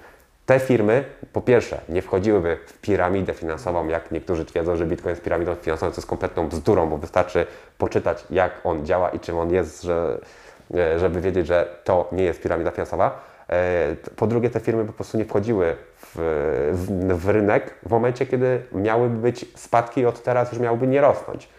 [0.45, 5.23] Te firmy, po pierwsze, nie wchodziłyby w piramidę finansową, jak niektórzy twierdzą, że Bitcoin jest
[5.23, 7.45] piramidą finansową, co jest kompletną bzdurą, bo wystarczy
[7.77, 10.19] poczytać, jak on działa i czym on jest, że,
[10.75, 13.32] e, żeby wiedzieć, że to nie jest piramida finansowa.
[13.49, 16.15] E, po drugie, te firmy po prostu nie wchodziły w,
[16.73, 21.49] w, w rynek w momencie, kiedy miałyby być spadki od teraz już miałyby nie rosnąć.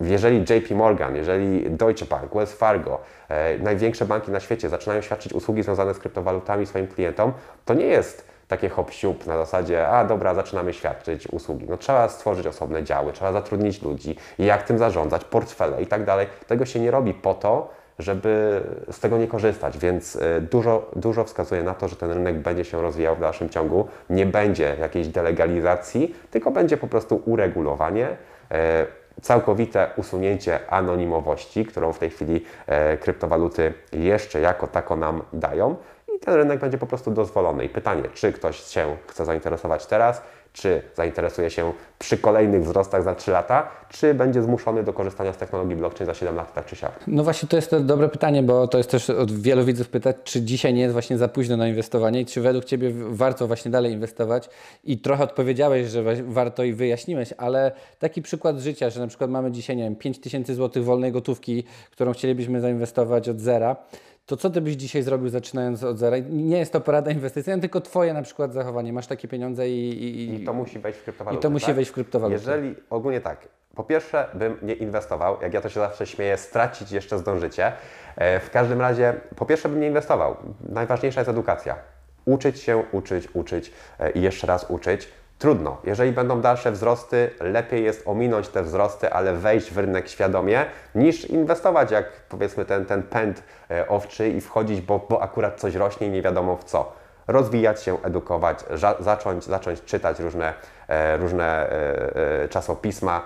[0.00, 5.32] Jeżeli JP Morgan, jeżeli Deutsche Bank, Wells Fargo, e, największe banki na świecie zaczynają świadczyć
[5.32, 7.32] usługi związane z kryptowalutami swoim klientom,
[7.64, 11.66] to nie jest takie hop siup na zasadzie, a dobra, zaczynamy świadczyć usługi.
[11.68, 16.04] No trzeba stworzyć osobne działy, trzeba zatrudnić ludzi i jak tym zarządzać, portfele i tak
[16.04, 16.26] dalej.
[16.46, 17.70] Tego się nie robi po to,
[18.02, 18.60] żeby
[18.90, 22.64] z tego nie korzystać, więc e, dużo, dużo wskazuje na to, że ten rynek będzie
[22.64, 23.88] się rozwijał w dalszym ciągu.
[24.10, 28.08] Nie będzie jakiejś delegalizacji, tylko będzie po prostu uregulowanie
[28.50, 28.86] e,
[29.22, 35.76] całkowite usunięcie anonimowości, którą w tej chwili e, kryptowaluty jeszcze jako tako nam dają
[36.16, 37.64] i ten rynek będzie po prostu dozwolony.
[37.64, 43.14] I pytanie, czy ktoś się chce zainteresować teraz, czy zainteresuje się przy kolejnych wzrostach za
[43.14, 46.76] 3 lata, czy będzie zmuszony do korzystania z technologii blockchain za 7 lat, tak czy
[46.76, 46.92] siak?
[47.06, 50.16] No właśnie to jest to dobre pytanie, bo to jest też od wielu widzów pytać,
[50.24, 53.70] czy dzisiaj nie jest właśnie za późno na inwestowanie i czy według Ciebie warto właśnie
[53.70, 54.48] dalej inwestować
[54.84, 59.52] i trochę odpowiedziałeś, że warto i wyjaśniłeś, ale taki przykład życia, że na przykład mamy
[59.52, 63.76] dzisiaj, nie wiem, 5 tysięcy złotych wolnej gotówki, którą chcielibyśmy zainwestować od zera,
[64.26, 66.16] to co ty byś dzisiaj zrobił zaczynając od zera?
[66.30, 68.92] Nie jest to porada inwestycyjna, tylko twoje na przykład zachowanie.
[68.92, 70.04] Masz takie pieniądze i...
[70.04, 71.74] I, I to musi wejść w kryptowaluty, I to musi tak?
[71.74, 72.40] wejść w kryptowaluty.
[72.40, 76.92] Jeżeli, ogólnie tak, po pierwsze bym nie inwestował, jak ja to się zawsze śmieję, stracić
[76.92, 77.72] jeszcze zdążycie.
[78.16, 80.36] E, w każdym razie, po pierwsze bym nie inwestował.
[80.68, 81.76] Najważniejsza jest edukacja.
[82.24, 85.08] Uczyć się, uczyć, uczyć e, i jeszcze raz uczyć
[85.42, 85.76] Trudno.
[85.84, 91.24] Jeżeli będą dalsze wzrosty, lepiej jest ominąć te wzrosty, ale wejść w rynek świadomie, niż
[91.24, 96.06] inwestować jak powiedzmy ten, ten pęd e, owczy i wchodzić, bo, bo akurat coś rośnie
[96.06, 96.92] i nie wiadomo w co
[97.28, 98.64] rozwijać się, edukować,
[99.00, 100.54] zacząć, zacząć czytać różne,
[100.88, 103.22] e, różne e, e, czasopisma,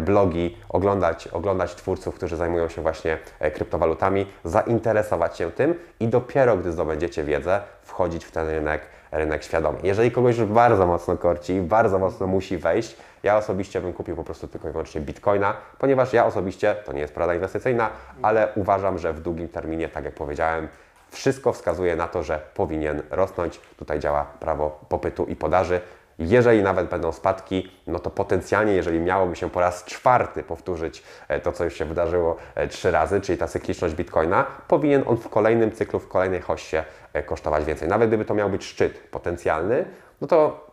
[0.00, 3.18] blogi, oglądać, oglądać twórców, którzy zajmują się właśnie
[3.54, 9.78] kryptowalutami, zainteresować się tym i dopiero gdy zdobędziecie wiedzę, wchodzić w ten rynek, rynek świadomie.
[9.82, 14.24] Jeżeli kogoś już bardzo mocno korci, bardzo mocno musi wejść, ja osobiście bym kupił po
[14.24, 17.90] prostu tylko i wyłącznie bitcoina, ponieważ ja osobiście, to nie jest porada inwestycyjna,
[18.22, 20.68] ale uważam, że w długim terminie, tak jak powiedziałem,
[21.10, 23.60] wszystko wskazuje na to, że powinien rosnąć.
[23.76, 25.80] Tutaj działa prawo popytu i podaży.
[26.18, 31.40] Jeżeli nawet będą spadki, no to potencjalnie, jeżeli miałoby się po raz czwarty powtórzyć e,
[31.40, 35.28] to, co już się wydarzyło e, trzy razy, czyli ta cykliczność Bitcoina, powinien on w
[35.28, 36.84] kolejnym cyklu, w kolejnej hoście
[37.26, 37.88] kosztować więcej.
[37.88, 39.84] Nawet gdyby to miał być szczyt potencjalny,
[40.20, 40.70] no to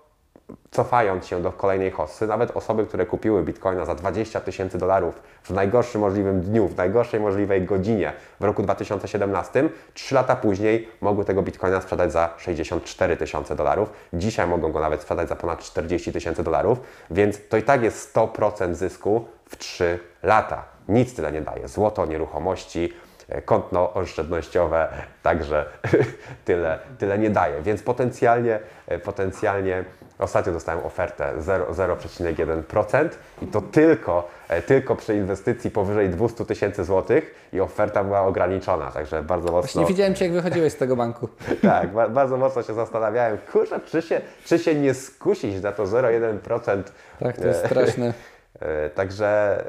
[0.71, 5.49] cofając się do kolejnej hossy, nawet osoby, które kupiły bitcoina za 20 tysięcy dolarów w
[5.49, 11.41] najgorszym możliwym dniu, w najgorszej możliwej godzinie w roku 2017, 3 lata później mogły tego
[11.41, 13.91] bitcoina sprzedać za 64 tysiące dolarów.
[14.13, 16.79] Dzisiaj mogą go nawet sprzedać za ponad 40 tysięcy dolarów,
[17.11, 20.65] więc to i tak jest 100% zysku w 3 lata.
[20.89, 21.67] Nic tyle nie daje.
[21.67, 23.06] Złoto, nieruchomości, E,
[23.45, 24.87] konto oszczędnościowe
[25.23, 25.65] także
[26.45, 27.61] tyle, tyle nie daje.
[27.61, 29.83] Więc potencjalnie, e, potencjalnie
[30.19, 33.09] ostatnio dostałem ofertę 0,1%
[33.41, 38.91] i to tylko, e, tylko przy inwestycji powyżej 200 tysięcy złotych i oferta była ograniczona,
[38.91, 39.61] także bardzo mocno...
[39.61, 41.29] Właśnie widziałem Cię, jak wychodziłeś z tego banku.
[41.61, 46.83] tak, bardzo mocno się zastanawiałem, kurczę, czy się, czy się nie skusić na to 0,1%.
[47.19, 48.13] Tak, to jest straszne.
[48.95, 49.63] Także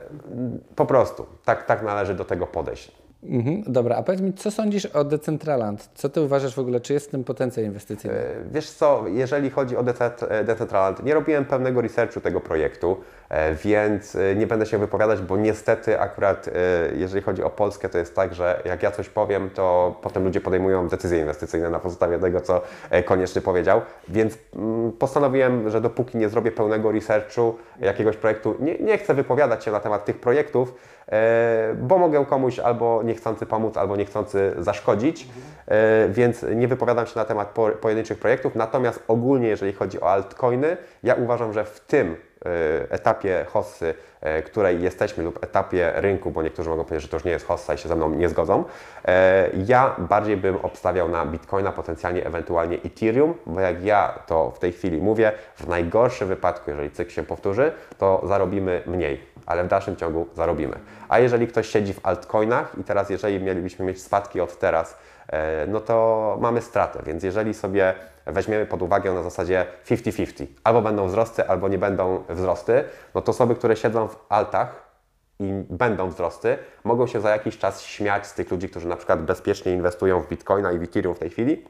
[0.76, 3.07] po prostu tak, tak należy do tego podejść.
[3.22, 5.90] Mhm, dobra, a powiedz mi, co sądzisz o Decentraland?
[5.94, 8.16] Co ty uważasz w ogóle, czy jest w tym potencjał inwestycyjny?
[8.18, 12.96] E, wiesz co, jeżeli chodzi o e, Decentraland, nie robiłem pełnego researchu tego projektu,
[13.28, 16.48] e, więc nie będę się wypowiadać, bo niestety akurat
[16.96, 20.40] jeżeli chodzi o Polskę, to jest tak, że jak ja coś powiem, to potem ludzie
[20.40, 22.62] podejmują decyzje inwestycyjne na podstawie tego, co
[23.04, 28.98] koniecznie powiedział, więc mm, postanowiłem, że dopóki nie zrobię pełnego researchu jakiegoś projektu, nie, nie
[28.98, 30.74] chcę wypowiadać się na temat tych projektów,
[31.76, 35.28] bo mogę komuś albo niechcący pomóc, albo niechcący zaszkodzić,
[35.66, 38.54] e, więc nie wypowiadam się na temat pojedynczych projektów.
[38.54, 44.42] Natomiast ogólnie, jeżeli chodzi o altcoiny, ja uważam, że w tym e, etapie hossy, e,
[44.42, 47.74] której jesteśmy lub etapie rynku, bo niektórzy mogą powiedzieć, że to już nie jest hossa
[47.74, 48.64] i się ze mną nie zgodzą,
[49.66, 54.72] ja bardziej bym obstawiał na Bitcoina, potencjalnie ewentualnie Ethereum, bo jak ja to w tej
[54.72, 59.96] chwili mówię, w najgorszym wypadku, jeżeli cykl się powtórzy, to zarobimy mniej ale w dalszym
[59.96, 60.78] ciągu zarobimy.
[61.08, 65.66] A jeżeli ktoś siedzi w altcoinach i teraz jeżeli mielibyśmy mieć spadki od teraz, e,
[65.66, 67.94] no to mamy stratę, więc jeżeli sobie
[68.26, 72.84] weźmiemy pod uwagę na zasadzie 50-50, albo będą wzrosty, albo nie będą wzrosty,
[73.14, 74.88] no to osoby, które siedzą w altach,
[75.40, 79.22] i będą wzrosty, mogą się za jakiś czas śmiać z tych ludzi, którzy na przykład
[79.22, 81.64] bezpiecznie inwestują w Bitcoina i w Ethereum w tej chwili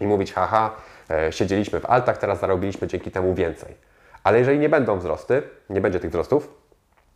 [0.00, 0.76] i mówić, haha,
[1.10, 3.74] e, siedzieliśmy w altach, teraz zarobiliśmy dzięki temu więcej.
[4.24, 6.59] Ale jeżeli nie będą wzrosty, nie będzie tych wzrostów,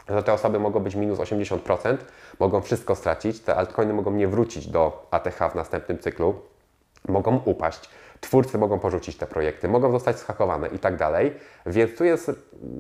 [0.09, 1.97] że te osoby mogą być minus 80%,
[2.39, 6.35] mogą wszystko stracić, te altcoiny mogą nie wrócić do ATH w następnym cyklu,
[7.09, 7.91] mogą upaść,
[8.21, 11.33] twórcy mogą porzucić te projekty, mogą zostać schakowane i tak dalej,
[11.67, 12.31] więc tu jest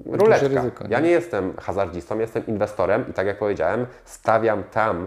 [0.06, 0.48] ruletka.
[0.48, 0.90] Ryzyko, nie?
[0.90, 5.06] Ja nie jestem hazardzistą, jestem inwestorem i tak jak powiedziałem, stawiam tam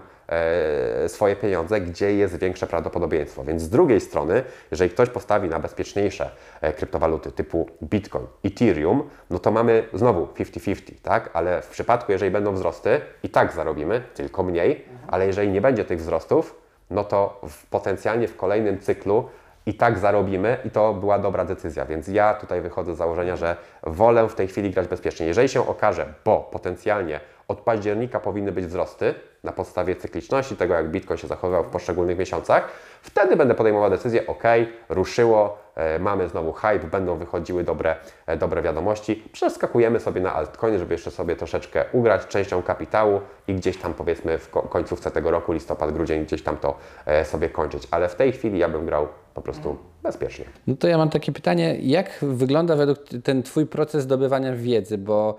[1.07, 3.43] swoje pieniądze, gdzie jest większe prawdopodobieństwo.
[3.43, 9.39] Więc z drugiej strony, jeżeli ktoś postawi na bezpieczniejsze e, kryptowaluty typu Bitcoin, Ethereum, no
[9.39, 11.29] to mamy znowu 50-50, tak?
[11.33, 15.85] Ale w przypadku, jeżeli będą wzrosty, i tak zarobimy, tylko mniej, ale jeżeli nie będzie
[15.85, 16.55] tych wzrostów,
[16.89, 19.29] no to w, potencjalnie w kolejnym cyklu
[19.65, 21.85] i tak zarobimy i to była dobra decyzja.
[21.85, 25.25] Więc ja tutaj wychodzę z założenia, że wolę w tej chwili grać bezpiecznie.
[25.25, 30.91] Jeżeli się okaże, bo potencjalnie od października powinny być wzrosty na podstawie cykliczności, tego jak
[30.91, 32.69] Bitcoin się zachowywał w poszczególnych miesiącach,
[33.01, 34.43] wtedy będę podejmował decyzję, ok,
[34.89, 40.79] ruszyło, e, mamy znowu hype, będą wychodziły dobre, e, dobre wiadomości, przeskakujemy sobie na altcoiny,
[40.79, 45.53] żeby jeszcze sobie troszeczkę ugrać częścią kapitału i gdzieś tam powiedzmy w końcówce tego roku,
[45.53, 47.87] listopad, grudzień, gdzieś tam to e, sobie kończyć.
[47.91, 49.07] Ale w tej chwili ja bym grał
[49.37, 50.45] po prostu bezpiecznie.
[50.67, 55.37] No to ja mam takie pytanie, jak wygląda według ten Twój proces zdobywania wiedzy, bo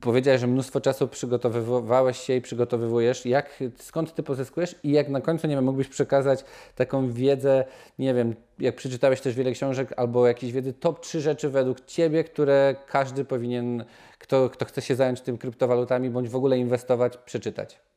[0.00, 3.26] powiedziałeś, że mnóstwo czasu przygotowywałeś się i przygotowywujesz.
[3.26, 7.64] Jak, skąd Ty pozyskujesz i jak na końcu, nie wiem, mógłbyś przekazać taką wiedzę,
[7.98, 12.24] nie wiem, jak przeczytałeś też wiele książek albo jakieś wiedzy, top 3 rzeczy według Ciebie,
[12.24, 13.84] które każdy powinien,
[14.18, 17.87] kto, kto chce się zająć tym kryptowalutami bądź w ogóle inwestować, przeczytać?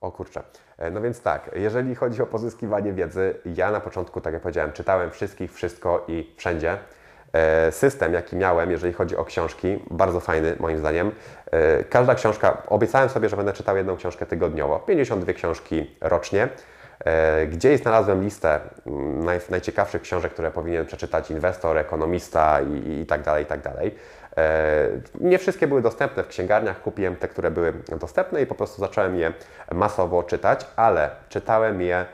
[0.00, 0.42] O kurczę.
[0.78, 4.72] E, no więc tak, jeżeli chodzi o pozyskiwanie wiedzy, ja na początku, tak jak powiedziałem,
[4.72, 6.78] czytałem wszystkich, wszystko i wszędzie.
[7.32, 11.12] E, system, jaki miałem, jeżeli chodzi o książki, bardzo fajny moim zdaniem.
[11.50, 16.48] E, każda książka, obiecałem sobie, że będę czytał jedną książkę tygodniowo, 52 książki rocznie.
[17.04, 23.06] E, gdzieś znalazłem listę mm, naj, najciekawszych książek, które powinien przeczytać inwestor, ekonomista i, i
[23.06, 23.94] tak dalej, i tak dalej.
[25.20, 29.16] Nie wszystkie były dostępne w księgarniach, kupiłem te, które były dostępne i po prostu zacząłem
[29.16, 29.32] je
[29.72, 32.06] masowo czytać, ale czytałem je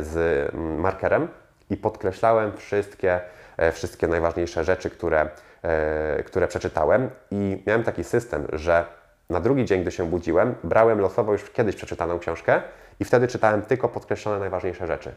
[0.00, 0.14] z
[0.54, 1.28] mm, markerem
[1.70, 3.20] i podkreślałem wszystkie
[3.56, 5.28] E, wszystkie najważniejsze rzeczy, które,
[5.62, 8.84] e, które przeczytałem i miałem taki system, że
[9.30, 12.62] na drugi dzień, gdy się budziłem, brałem losowo już kiedyś przeczytaną książkę
[13.00, 15.12] i wtedy czytałem tylko podkreślone najważniejsze rzeczy.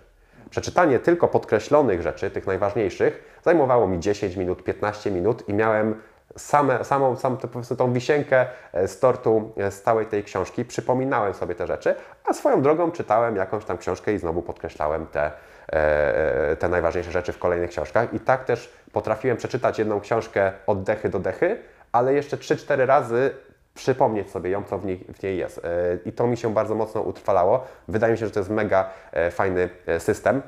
[0.50, 5.96] Przeczytanie tylko podkreślonych rzeczy, tych najważniejszych, zajmowało mi 10 minut, 15 minut i miałem
[6.40, 10.66] same, samą, samą po prostu tą wisienkę e, z tortu z całej tej książki.
[10.66, 15.32] Przypominałem sobie te rzeczy, a swoją drogą czytałem jakąś tam książkę i znowu podkreślałem te,
[15.74, 18.14] E, te najważniejsze rzeczy w kolejnych książkach.
[18.14, 21.58] I tak też potrafiłem przeczytać jedną książkę od dechy do dechy,
[21.92, 23.32] ale jeszcze 3-4 razy
[23.74, 25.58] przypomnieć sobie ją, co w niej, w niej jest.
[25.58, 25.62] E,
[26.06, 27.66] I to mi się bardzo mocno utrwalało.
[27.88, 30.42] Wydaje mi się, że to jest mega e, fajny system,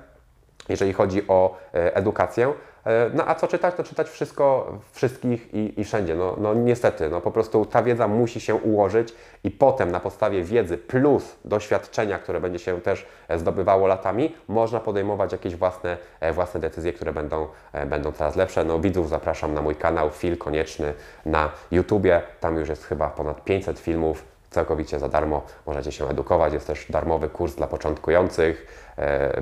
[0.70, 2.54] jeżeli chodzi o edukację.
[2.86, 6.16] E, no a co czytać, to czytać wszystko, wszystkich i, i wszędzie.
[6.16, 10.44] No, no niestety, no po prostu ta wiedza musi się ułożyć i potem na podstawie
[10.44, 16.34] wiedzy plus doświadczenia, które będzie się też e, zdobywało latami, można podejmować jakieś własne, e,
[16.34, 17.48] własne decyzje, które będą,
[17.86, 18.64] będą coraz lepsze.
[18.66, 20.94] No widzów zapraszam na mój kanał Fil Konieczny
[21.26, 22.22] na YouTubie.
[22.40, 25.42] Tam już jest chyba ponad 500 filmów całkowicie za darmo.
[25.66, 26.54] Możecie się edukować.
[26.54, 28.82] Jest też darmowy kurs dla początkujących,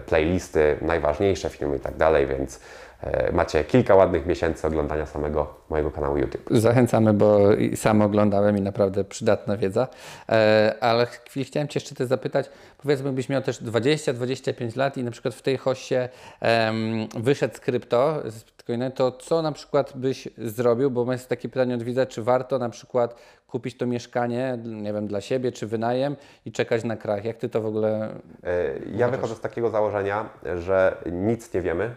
[0.06, 2.89] playlisty, najważniejsze filmy i tak dalej, więc E,
[3.34, 6.50] macie kilka ładnych miesięcy oglądania samego mojego kanału YouTube.
[6.52, 7.40] Zachęcamy, bo
[7.76, 9.88] sam oglądałem i naprawdę przydatna wiedza.
[10.30, 11.08] E, ale
[11.44, 12.50] chciałem Cię jeszcze też zapytać,
[12.84, 16.10] powiedzmy byś miał też 20-25 lat i na przykład w tej hoście
[17.20, 21.76] wyszedł z krypto, z Bitcoina, to co na przykład byś zrobił, bo jest takie pytanie
[21.76, 23.16] od widza, czy warto na przykład
[23.48, 27.26] kupić to mieszkanie, nie wiem, dla siebie, czy wynajem i czekać na krach.
[27.26, 28.10] Jak Ty to w ogóle...
[28.44, 31.96] E, ja wychodzę z takiego założenia, że nic nie wiemy,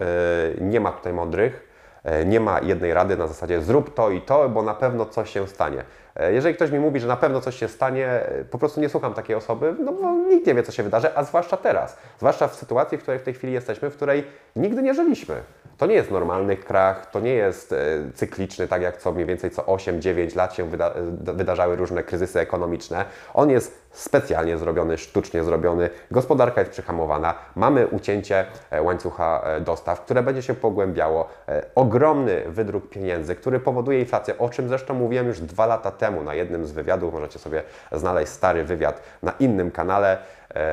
[0.00, 1.68] E, nie ma tutaj mądrych,
[2.04, 5.30] e, nie ma jednej rady na zasadzie zrób to i to, bo na pewno coś
[5.30, 5.84] się stanie.
[6.16, 9.14] E, jeżeli ktoś mi mówi, że na pewno coś się stanie, po prostu nie słucham
[9.14, 11.96] takiej osoby, no bo nikt nie wie, co się wydarzy, a zwłaszcza teraz.
[12.18, 14.24] Zwłaszcza w sytuacji, w której w tej chwili jesteśmy, w której
[14.56, 15.34] nigdy nie żyliśmy.
[15.82, 17.74] To nie jest normalny krach, to nie jest
[18.14, 23.04] cykliczny, tak jak co mniej więcej co 8-9 lat się wyda wydarzały różne kryzysy ekonomiczne.
[23.34, 25.90] On jest specjalnie zrobiony, sztucznie zrobiony.
[26.10, 31.28] Gospodarka jest przyhamowana, mamy ucięcie e, łańcucha e, dostaw, które będzie się pogłębiało.
[31.48, 36.22] E, ogromny wydruk pieniędzy, który powoduje inflację, o czym zresztą mówiłem już dwa lata temu
[36.22, 37.12] na jednym z wywiadów.
[37.14, 40.18] Możecie sobie znaleźć stary wywiad na innym kanale.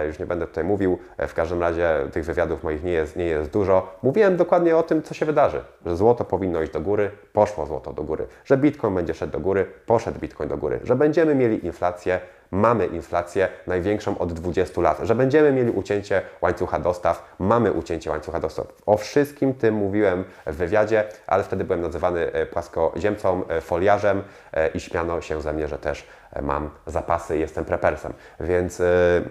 [0.07, 3.49] Już nie będę tutaj mówił, w każdym razie tych wywiadów moich nie jest, nie jest
[3.51, 3.97] dużo.
[4.03, 7.93] Mówiłem dokładnie o tym, co się wydarzy, że złoto powinno iść do góry, poszło złoto
[7.93, 11.65] do góry, że bitcoin będzie szedł do góry, poszedł bitcoin do góry, że będziemy mieli
[11.65, 12.19] inflację,
[12.51, 18.39] mamy inflację największą od 20 lat, że będziemy mieli ucięcie łańcucha dostaw, mamy ucięcie łańcucha
[18.39, 18.67] dostaw.
[18.85, 24.67] O wszystkim tym mówiłem w wywiadzie, ale wtedy byłem nazywany e, płaskoziemcą, e, foliarzem e,
[24.67, 26.07] i śmiano się ze mnie, że też
[26.41, 28.13] mam zapasy i jestem prepersem.
[28.39, 28.81] Więc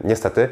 [0.04, 0.48] niestety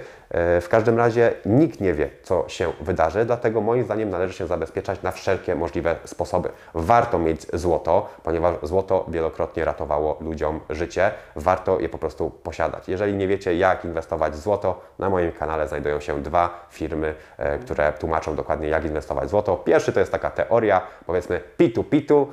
[0.60, 5.02] w każdym razie nikt nie wie, co się wydarzy, dlatego moim zdaniem należy się zabezpieczać
[5.02, 6.48] na wszelkie możliwe sposoby.
[6.74, 11.10] Warto mieć złoto, ponieważ złoto wielokrotnie ratowało ludziom życie.
[11.36, 12.88] Warto je po prostu posiadać.
[12.88, 17.58] Jeżeli nie wiecie, jak inwestować w złoto, na moim kanale znajdują się dwa firmy, e,
[17.58, 19.56] które tłumaczą dokładnie, jak inwestować w złoto.
[19.56, 22.28] Pierwszy to jest taka teoria, powiedzmy, pitu pitu,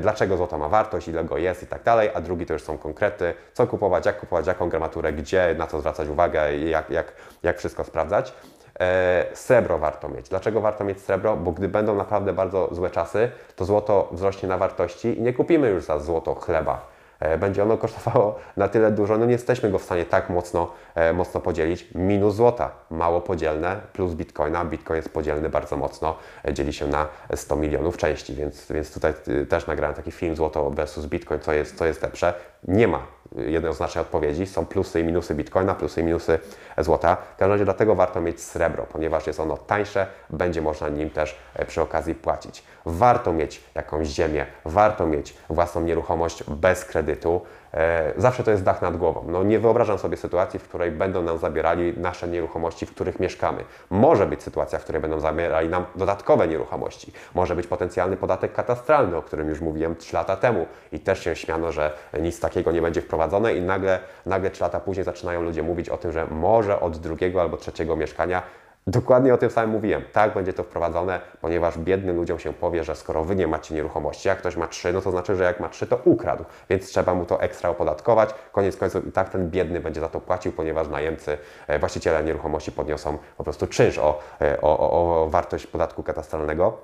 [0.00, 2.78] dlaczego złoto ma wartość, ile go jest i tak dalej, a drugi to już są
[2.78, 7.12] konkrety, co kupować, jak kupować, jaką gramaturę, gdzie, na co zwracać uwagę i jak, jak,
[7.42, 8.34] jak wszystko sprawdzać.
[8.80, 10.28] E, srebro warto mieć.
[10.28, 11.36] Dlaczego warto mieć srebro?
[11.36, 15.68] Bo gdy będą naprawdę bardzo złe czasy, to złoto wzrośnie na wartości i nie kupimy
[15.68, 19.78] już za złoto chleba E, będzie ono kosztowało na tyle dużo, no nie jesteśmy go
[19.78, 21.88] w stanie tak mocno, e, mocno podzielić.
[21.94, 24.64] Minus złota, mało podzielne, plus bitcoina.
[24.64, 26.16] Bitcoin jest podzielny bardzo mocno,
[26.52, 29.12] dzieli się na 100 milionów części, więc, więc tutaj
[29.48, 32.34] też nagrałem taki film złoto versus bitcoin, co jest, co jest lepsze.
[32.68, 34.46] Nie ma jednoznacznej odpowiedzi.
[34.46, 36.38] Są plusy i minusy bitcoina, plusy i minusy
[36.78, 37.16] złota.
[37.16, 41.38] W każdym razie dlatego warto mieć srebro, ponieważ jest ono tańsze, będzie można nim też
[41.66, 42.62] przy okazji płacić.
[42.86, 47.40] Warto mieć jakąś ziemię, warto mieć własną nieruchomość bez kredytu.
[47.74, 49.24] E, zawsze to jest dach nad głową.
[49.28, 53.64] No, nie wyobrażam sobie sytuacji, w której będą nam zabierali nasze nieruchomości, w których mieszkamy.
[53.90, 57.12] Może być sytuacja, w której będą zabierali nam dodatkowe nieruchomości.
[57.34, 61.36] Może być potencjalny podatek katastralny, o którym już mówiłem 3 lata temu i też się
[61.36, 65.62] śmiano, że nic takiego nie będzie wprowadzone i nagle, nagle 3 lata później zaczynają ludzie
[65.62, 68.42] mówić o tym, że może od drugiego albo trzeciego mieszkania
[68.88, 70.02] Dokładnie o tym samym mówiłem.
[70.12, 74.28] Tak będzie to wprowadzone, ponieważ biednym ludziom się powie, że skoro wy nie macie nieruchomości,
[74.28, 77.14] jak ktoś ma trzy, no to znaczy, że jak ma trzy, to ukradł, więc trzeba
[77.14, 78.30] mu to ekstra opodatkować.
[78.52, 82.72] Koniec końców i tak ten biedny będzie za to płacił, ponieważ najemcy, e, właściciele nieruchomości
[82.72, 86.78] podniosą po prostu czynsz o, e, o, o, o wartość podatku katastralnego.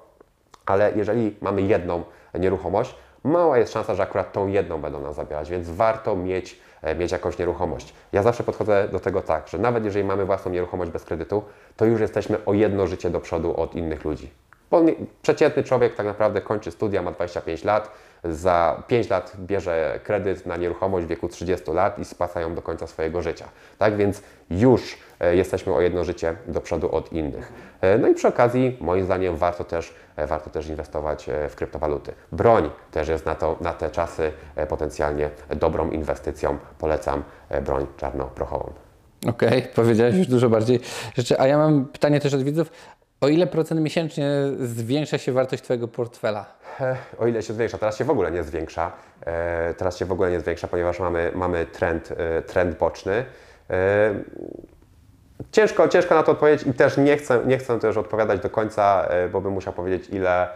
[0.66, 2.02] Ale jeżeli mamy jedną
[2.34, 6.60] nieruchomość, mała jest szansa, że akurat tą jedną będą nam zabierać, więc warto mieć,
[6.98, 7.94] mieć jakąś nieruchomość.
[8.12, 11.42] Ja zawsze podchodzę do tego tak, że nawet jeżeli mamy własną nieruchomość bez kredytu,
[11.76, 14.30] to już jesteśmy o jedno życie do przodu od innych ludzi.
[14.70, 14.82] Bo
[15.22, 17.90] przeciętny człowiek tak naprawdę kończy studia, ma 25 lat,
[18.24, 22.62] za 5 lat bierze kredyt na nieruchomość w wieku 30 lat i spłaca ją do
[22.62, 23.48] końca swojego życia.
[23.78, 27.52] Tak więc już e, jesteśmy o jedno życie do przodu od innych.
[27.80, 31.56] E, No i przy okazji, moim zdaniem, warto też, e, warto też inwestować e, w
[31.56, 32.12] kryptowaluty.
[32.32, 36.58] Broń też jest na, to, na te czasy e, potencjalnie dobrą inwestycją.
[36.78, 38.72] Polecam e, broń czarnoprochową.
[39.28, 40.80] Okej, powiedziałeś już dużo bardziej
[41.16, 41.40] rzeczy.
[41.40, 42.70] A ja mam pytanie też od widzów.
[43.20, 46.46] O ile procent miesięcznie zwiększa się wartość Twojego portfela?
[46.80, 48.92] E, O ile się zwiększa, teraz się w ogóle nie zwiększa.
[49.26, 53.24] E, Teraz się w ogóle nie zwiększa, ponieważ mamy, mamy trend, e, trend boczny.
[55.54, 59.06] Ciężko, ciężko na to odpowiedzieć i też nie chcę, nie chcę też odpowiadać do końca,
[59.08, 60.48] e, bo bym musiał powiedzieć, ile,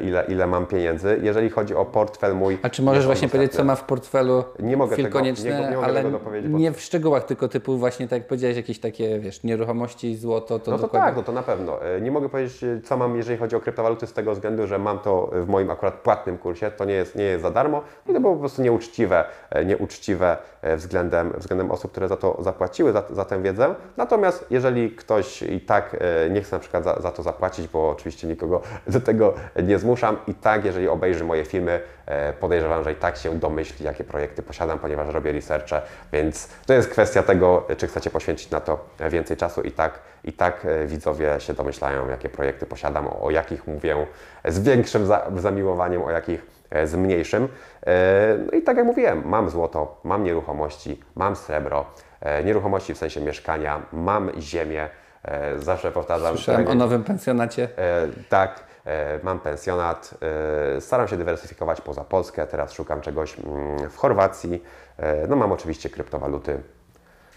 [0.00, 1.20] ile, ile mam pieniędzy.
[1.22, 2.58] Jeżeli chodzi o portfel mój.
[2.62, 5.78] A czy możesz właśnie powiedzieć, co ma w portfelu Nie mogę tego- nie- nie mogę
[5.86, 9.18] ale tego dopowiedzieć, bo- nie w szczegółach, tylko typu właśnie, tak jak powiedziałeś, jakieś takie,
[9.20, 11.06] wiesz, nieruchomości, złoto, to No to dokładnie...
[11.08, 11.82] tak, no to na pewno.
[11.84, 14.78] E, Nie mogę powiedzieć, e, co mam, jeżeli chodzi o kryptowaluty, z tego względu, że
[14.78, 16.70] mam to w moim akurat płatnym kursie.
[16.70, 20.36] To nie jest, nie jest za darmo i to było po prostu nieuczciwe, e, nieuczciwe
[20.62, 23.74] e, względem, względem osób, które za to zapłaciły, za, za tę wiedzę.
[23.96, 25.96] Natomiast jeżeli ktoś i tak
[26.26, 29.78] e, nie chce na przykład za, za to zapłacić, bo oczywiście nikogo do tego nie
[29.78, 34.04] zmuszam, i tak jeżeli obejrzy moje filmy, e, podejrzewam, że i tak się domyśli, jakie
[34.04, 38.84] projekty posiadam, ponieważ robię researche, więc to jest kwestia tego, czy chcecie poświęcić na to
[39.10, 43.66] więcej czasu i tak, i tak e, widzowie się domyślają, jakie projekty posiadam, o jakich
[43.66, 44.06] mówię
[44.44, 47.48] z większym za, zamiłowaniem, o jakich e, z mniejszym.
[47.86, 51.84] E, No i tak jak mówiłem, mam złoto, mam nieruchomości, mam srebro,
[52.20, 54.88] e, nieruchomości w sensie mieszkania, mam ziemię,
[55.24, 56.34] e, zawsze powtarzam.
[56.34, 57.68] Słyszałem tak, o nowym pensjonacie.
[57.76, 58.71] E, tak, e,
[59.22, 60.14] mam pensjonat,
[60.76, 64.62] e, staram się dywersyfikować poza Polskę, teraz szukam czegoś mm, w Chorwacji.
[64.96, 66.62] E, no mam oczywiście kryptowaluty,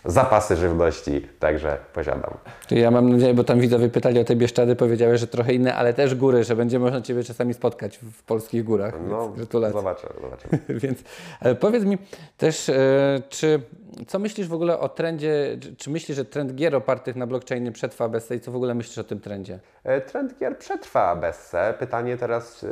[0.05, 2.33] zapasy żywności, także posiadam.
[2.71, 5.93] Ja mam nadzieję, bo tam widzowie pytali o te Bieszczady, powiedziałeś, że trochę inne, ale
[5.93, 8.93] też góry, że będzie można Ciebie czasami spotkać w polskich górach.
[9.09, 9.79] No, gratulacje.
[9.79, 10.59] zobaczę, zobaczymy.
[10.83, 10.99] Więc
[11.41, 11.97] e, powiedz mi
[12.37, 13.61] też, e, czy
[14.07, 18.09] co myślisz w ogóle o trendzie, czy, myślisz, że trend gier opartych na blockchainie przetrwa
[18.09, 19.59] bez tej, co w ogóle myślisz o tym trendzie?
[19.83, 21.73] E, Trend gier przetrwa bez se.
[21.79, 22.65] Pytanie teraz.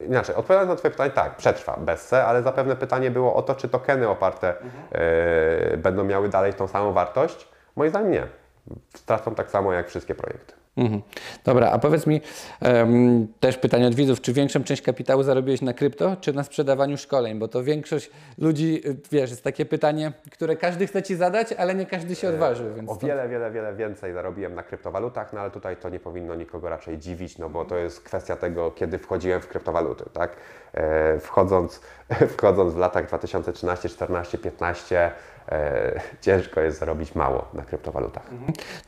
[0.00, 3.42] Yy, inaczej, odpowiadając na Twoje pytanie, tak, przetrwa bez se, ale zapewne pytanie było o
[3.42, 4.54] to, czy tokeny oparte
[4.92, 7.48] e, będą miały dalej tą samą wartość.
[7.76, 8.26] Moim zdaniem nie.
[8.96, 10.63] Stracą tak samo jak wszystkie projekty.
[10.76, 11.02] Mhm.
[11.44, 12.20] Dobra, a powiedz mi
[12.60, 16.98] em, też pytanie od widzów, czy większą część kapitału zarobiłeś na krypto, czy na sprzedawaniu
[16.98, 17.38] szkoleń?
[17.38, 21.74] Bo to większość ludzi, y, wiesz, jest takie pytanie, które każdy chce Ci zadać, ale
[21.74, 22.74] nie każdy się odważył.
[22.74, 26.34] Więc O wiele, wiele, wiele więcej zarobiłem na kryptowalutach, no ale tutaj to nie powinno
[26.34, 30.36] nikogo raczej dziwić, no bo to jest kwestia tego, kiedy wchodziłem w kryptowaluty, tak?
[30.72, 31.80] E, wchodząc,
[32.36, 35.12] wchodząc w latach 2013, 14, 15,
[35.48, 38.30] e, ciężko jest zarobić mało na kryptowalutach.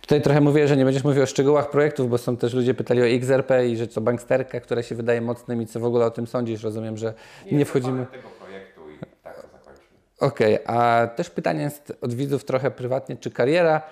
[0.00, 3.02] Tutaj trochę mówię, że nie będziesz mówił o szczegółach projektów, bo są też ludzie pytali
[3.02, 6.10] o XRP i że to banksterka, która się wydaje mocnym i co w ogóle o
[6.10, 6.62] tym sądzisz.
[6.62, 7.14] Rozumiem, że
[7.52, 8.06] nie, wchodzimy.
[8.06, 9.86] tego projektu i tak to zakończymy.
[10.20, 13.82] Okej, a też pytanie jest od widzów trochę prywatnie, czy kariera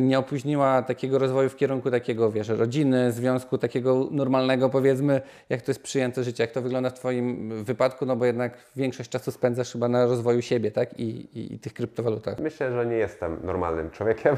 [0.00, 5.70] nie opóźniła takiego rozwoju w kierunku takiego, wiesz, rodziny, związku takiego normalnego, powiedzmy, jak to
[5.70, 9.72] jest przyjęte życie, jak to wygląda w Twoim wypadku, no bo jednak większość czasu spędzasz
[9.72, 11.04] chyba na rozwoju siebie, tak, i,
[11.38, 12.38] i, i tych kryptowalutach.
[12.38, 14.36] Myślę, że nie jestem normalnym człowiekiem.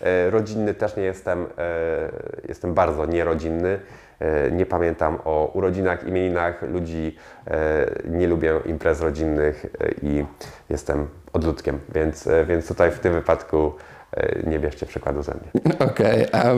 [0.00, 1.46] E, Rodzinny też nie jestem.
[1.58, 2.10] e,
[2.48, 3.78] Jestem bardzo nierodzinny.
[4.20, 7.16] E, Nie pamiętam o urodzinach, imieninach ludzi.
[8.10, 9.66] Nie lubię imprez rodzinnych
[10.02, 10.24] i
[10.70, 13.72] jestem odludkiem, więc, więc tutaj w tym wypadku
[14.46, 15.74] nie bierzcie przykładu ze mnie.
[15.90, 16.52] Okej, a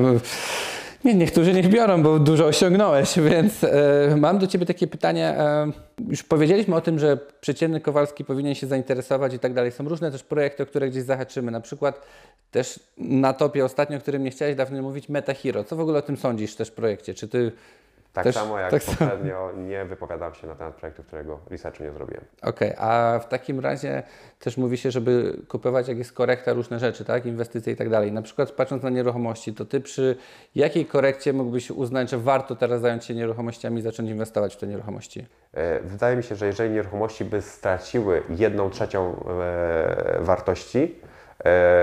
[1.05, 5.29] nie, niektórzy niech biorą, bo dużo osiągnąłeś, więc e, mam do Ciebie takie pytanie.
[5.29, 5.73] E,
[6.09, 9.73] już powiedzieliśmy o tym, że przeciętny Kowalski powinien się zainteresować i tak dalej.
[9.73, 11.51] Są różne też projekty, o które gdzieś zahaczymy.
[11.51, 12.07] Na przykład
[12.51, 15.65] też na topie ostatnio, o którym nie chciałeś dawno mówić, Meta Hero.
[15.65, 17.15] Co w ogóle o tym sądzisz też w projekcie?
[17.15, 17.53] Czy Ty
[18.19, 18.97] Tak Też- samo jak tak samo.
[18.99, 22.25] poprzednio nie wypowiadam się na temat projektu, którego researchu nie zrobiłem.
[22.43, 24.03] Okej, a w takim razie
[24.41, 27.27] też mówi się, żeby kupować jak jest korekta różne rzeczy, tak?
[27.27, 28.13] Inwestycje i tak dalej.
[28.13, 30.17] Na przykład patrząc na nieruchomości, to ty przy
[30.55, 34.67] jakiej korekcie mógłbyś uznać, że warto teraz zająć się nieruchomościami i zacząć inwestować w te
[34.67, 35.27] nieruchomości?
[35.55, 41.01] E, Wydaje mi się, że jeżeli nieruchomości by straciły jedną trzecią e, wartości,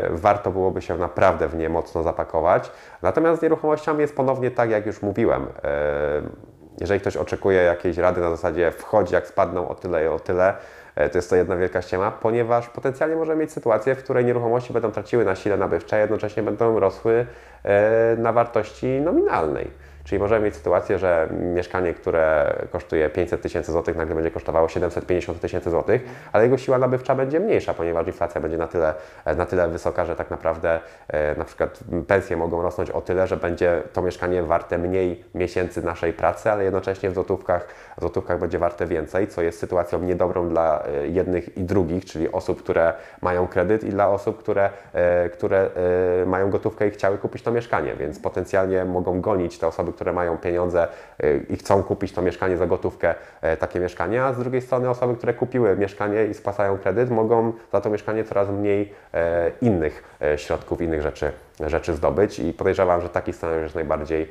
[0.10, 2.72] warto byłoby się naprawdę w nie mocno zapakować.
[3.01, 5.45] Natomiast z nieruchomościami jest ponownie tak, jak już mówiłem.
[6.80, 10.53] Jeżeli ktoś oczekuje jakiejś rady na zasadzie wchodzi jak spadną o tyle i o tyle,
[10.95, 14.74] E, to jest to jedna wielka ściema, ponieważ potencjalnie możemy mieć sytuację, w której nieruchomości
[14.74, 17.26] będą traciły na sile nabywczej, a jednocześnie będą rosły
[17.64, 19.72] e, na wartości nominalnej.
[20.06, 25.39] Czyli możemy mieć sytuację, że mieszkanie, które kosztuje 500 tysięcy złotych, nagle będzie kosztowało 750
[25.41, 26.01] tysięcy złotych,
[26.32, 28.93] ale jego siła nabywcza będzie mniejsza, ponieważ inflacja będzie na tyle,
[29.38, 33.38] na tyle wysoka, że tak naprawdę e, na przykład pensje mogą rosnąć o tyle, że
[33.38, 38.60] będzie to mieszkanie warte mniej miesięcy naszej pracy, ale jednocześnie w złotówkach, w złotówkach będzie
[38.60, 43.47] warte więcej, co jest sytuacją niedobrą dla e, jednych i drugich, czyli osób, które mają
[43.47, 45.70] kredyt i dla osób, które, e, które
[46.26, 50.37] mają gotówkę i chciały kupić to mieszkanie, więc potencjalnie mogą gonić te osoby, które mają
[50.37, 50.87] pieniądze
[51.23, 54.89] y, i chcą kupić to mieszkanie za gotówkę, e, takie mieszkanie, a z drugiej strony
[54.89, 60.17] osoby, które kupiły mieszkanie i spłacają kredyt, mogą za to mieszkanie coraz mniej e, innych
[60.21, 61.31] e, środków, innych rzeczy,
[61.67, 62.39] rzeczy zdobyć.
[62.39, 64.29] I podejrzewam, że taki scenariusz jest najbardziej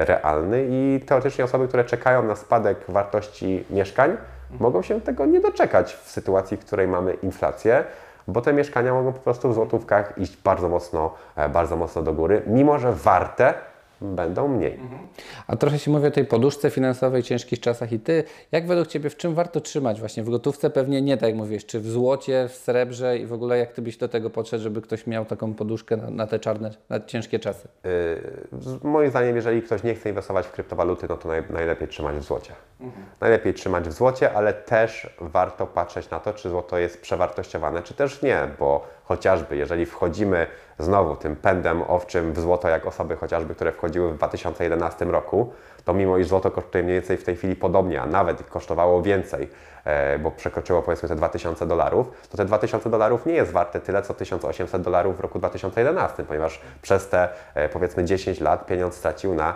[0.00, 0.66] realny.
[0.68, 4.16] I teoretycznie osoby, które czekają na spadek wartości mieszkań,
[4.60, 7.84] mogą się tego nie doczekać w sytuacji, w której mamy inflację
[8.28, 11.14] bo te mieszkania mogą po prostu w złotówkach iść bardzo mocno,
[11.52, 13.54] bardzo mocno do góry, mimo że warte
[14.00, 14.74] będą mniej.
[14.74, 15.08] Mhm.
[15.46, 19.10] A trochę się mówi o tej poduszce finansowej, ciężkich czasach i Ty, jak według Ciebie,
[19.10, 20.00] w czym warto trzymać?
[20.00, 23.32] Właśnie w gotówce pewnie nie, tak jak mówisz, czy w złocie, w srebrze i w
[23.32, 26.38] ogóle jak Ty byś do tego podszedł, żeby ktoś miał taką poduszkę na, na te
[26.38, 27.68] czarne, na ciężkie czasy?
[27.84, 32.16] Yy, moim zdaniem, jeżeli ktoś nie chce inwestować w kryptowaluty, no to naj, najlepiej trzymać
[32.16, 32.52] w złocie.
[32.80, 33.06] Mhm.
[33.20, 37.94] Najlepiej trzymać w złocie, ale też warto patrzeć na to, czy złoto jest przewartościowane, czy
[37.94, 40.46] też nie, bo chociażby jeżeli wchodzimy
[40.78, 45.52] znowu tym pędem owczym w złoto, jak osoby chociażby, które wchodziły w 2011 roku,
[45.84, 49.48] to mimo iż złoto kosztuje mniej więcej w tej chwili podobnie, a nawet kosztowało więcej,
[49.84, 54.02] e, bo przekroczyło powiedzmy te 2000 dolarów, to te 2000 dolarów nie jest warte tyle,
[54.02, 59.34] co 1800 dolarów w roku 2011, ponieważ przez te e, powiedzmy 10 lat pieniądz stracił
[59.34, 59.54] na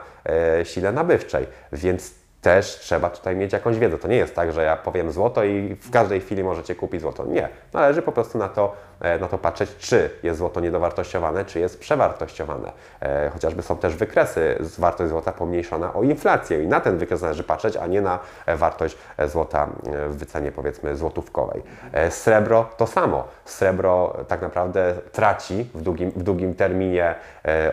[0.60, 1.46] e, sile nabywczej.
[1.72, 3.98] Więc też trzeba tutaj mieć jakąś wiedzę.
[3.98, 7.26] To nie jest tak, że ja powiem złoto i w każdej chwili możecie kupić złoto.
[7.26, 7.48] Nie.
[7.72, 11.80] Należy po prostu na to, e, na to patrzeć, czy jest złoto niedowartościowane, czy jest
[11.80, 12.72] przewartościowane.
[13.00, 17.22] E, chociażby są też wykresy, z wartość złota pomniejszona o inflację i na ten wykres
[17.22, 19.68] należy patrzeć, a nie na wartość złota
[20.08, 21.62] w wycenie powiedzmy złotówkowej.
[21.92, 23.24] E, srebro to samo.
[23.44, 27.14] Srebro tak naprawdę traci w długim, w długim terminie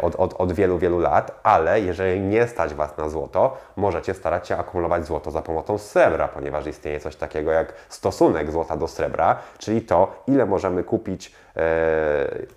[0.02, 4.48] od, od, od wielu, wielu lat, ale jeżeli nie stać Was na złoto, możecie starać
[4.48, 9.36] się akumulować złoto za pomocą srebra, ponieważ istnieje coś takiego jak stosunek złota do srebra,
[9.58, 11.62] czyli to, ile możemy kupić e,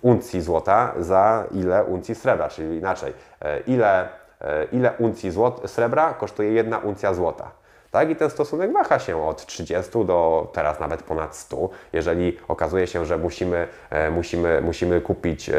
[0.01, 4.09] uncji złota za ile uncji srebra, czyli inaczej, e, ile,
[4.41, 7.51] e, ile uncji złot, srebra kosztuje jedna uncja złota.
[7.91, 8.09] Tak?
[8.09, 11.69] I ten stosunek waha się od 30 do teraz nawet ponad 100.
[11.93, 15.53] Jeżeli okazuje się, że musimy, e, musimy, musimy kupić, e,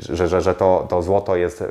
[0.00, 1.64] że, że, że to, to złoto jest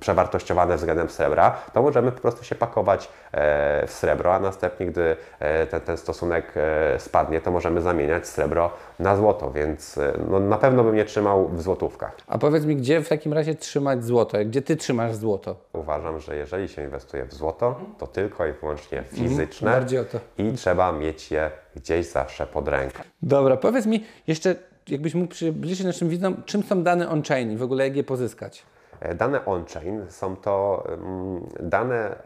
[0.00, 5.16] przewartościowane względem srebra, to możemy po prostu się pakować e, w srebro, a następnie, gdy
[5.38, 9.98] e, ten, ten stosunek e, spadnie, to możemy zamieniać srebro na złoto, więc
[10.30, 12.16] no, na pewno bym nie trzymał w złotówkach.
[12.26, 14.38] A powiedz mi, gdzie w takim razie trzymać złoto?
[14.44, 15.56] Gdzie Ty trzymasz złoto?
[15.72, 19.16] Uważam, że jeżeli się inwestuje w złoto, to tylko i wyłącznie mhm.
[19.16, 20.04] fizyczne mhm,
[20.38, 23.02] i trzeba mieć je gdzieś zawsze pod ręką.
[23.22, 24.54] Dobra, powiedz mi jeszcze,
[24.88, 28.62] jakbyś mógł przybliżyć naszym widzom, czym są dane on-chain i w ogóle jak je pozyskać?
[29.02, 30.84] E, dane on-chain są to
[31.60, 32.16] dane e,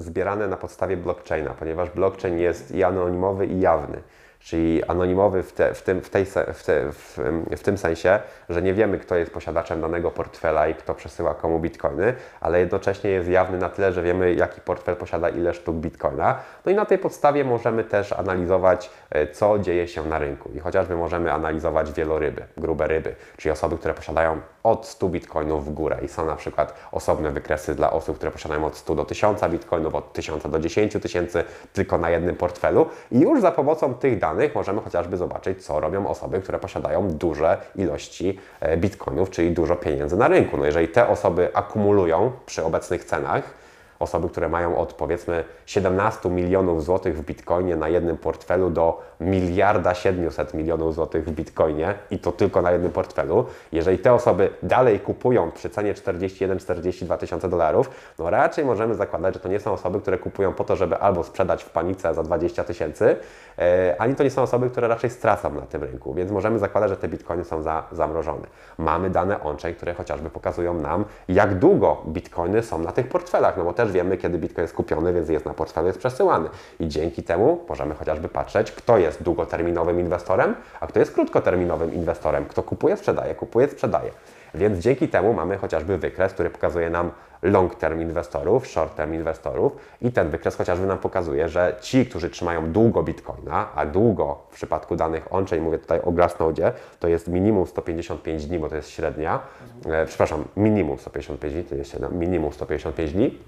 [0.00, 4.02] zbierane na podstawie blockchaina, ponieważ blockchain jest i anonimowy, i jawny
[4.38, 7.18] czyli anonimowy w, te, w, tym, w, tej, w, te, w,
[7.56, 8.18] w, tym sensie,
[8.48, 13.10] że nie wiemy, kto jest posiadaczem danego portfela i kto przesyła komu bitcoiny, ale jednocześnie
[13.10, 16.38] jest jawny na tyle, że wiemy, jaki portfel posiada ile sztuk bitcoina.
[16.66, 20.50] No i na tej podstawie możemy też analizować, e, co dzieje się na rynku.
[20.54, 25.70] I chociażby możemy analizować wieloryby, grube ryby, czyli osoby, które posiadają od 100 bitcoinów w
[25.70, 29.40] górę i są na przykład osobne wykresy dla osób, które posiadają od 100 do 1000
[29.50, 34.18] bitcoinów, od 1000 do 10 tysięcy tylko na jednym portfelu i już za pomocą tych
[34.18, 39.50] danych danych możemy chociażby zobaczyć, co robią osoby, które posiadają duże ilości e, bitcoinów, czyli
[39.50, 40.56] dużo pieniędzy na rynku.
[40.56, 43.65] No jeżeli te osoby akumulują przy obecnych cenach,
[43.98, 49.94] osoby, które mają od powiedzmy 17 milionów złotych w bitcoinie na jednym portfelu do miliarda
[49.94, 53.46] 700 milionów złotych w bitcoinie i to tylko na jednym portfelu.
[53.72, 59.40] Jeżeli te osoby dalej kupują przy cenie 41-42 tysiące dolarów, no raczej możemy zakładać, że
[59.40, 62.64] to nie są osoby, które kupują po to, żeby albo sprzedać w panice za 20
[62.64, 63.16] tysięcy,
[63.58, 66.90] e, ani to nie są osoby, które raczej stracą na tym rynku, więc możemy zakładać,
[66.90, 68.46] że te bitcoiny są za, zamrożone.
[68.78, 73.64] Mamy dane on które chociażby pokazują nam, jak długo bitcoiny są na tych portfelach, no
[73.64, 76.48] bo też też wiemy, kiedy Bitcoin jest kupiony, więc jest na portfelu, jest przesyłany.
[76.80, 82.44] I dzięki temu możemy chociażby patrzeć, kto jest długoterminowym inwestorem, a kto jest krótkoterminowym inwestorem,
[82.44, 84.10] kto kupuje, sprzedaje, kupuje, sprzedaje.
[84.54, 87.10] Więc dzięki temu mamy chociażby wykres, który pokazuje nam
[87.42, 89.72] long-term inwestorów, short-term inwestorów
[90.02, 94.54] i ten wykres chociażby nam pokazuje, że ci, którzy trzymają długo Bitcoina, a długo w
[94.54, 98.90] przypadku danych on-chain, mówię tutaj o Glassnode, to jest minimum 155 dni, bo to jest
[98.90, 99.40] średnia,
[99.86, 103.38] e, przepraszam, minimum 155 dni, to jest średnia, minimum 155 dni,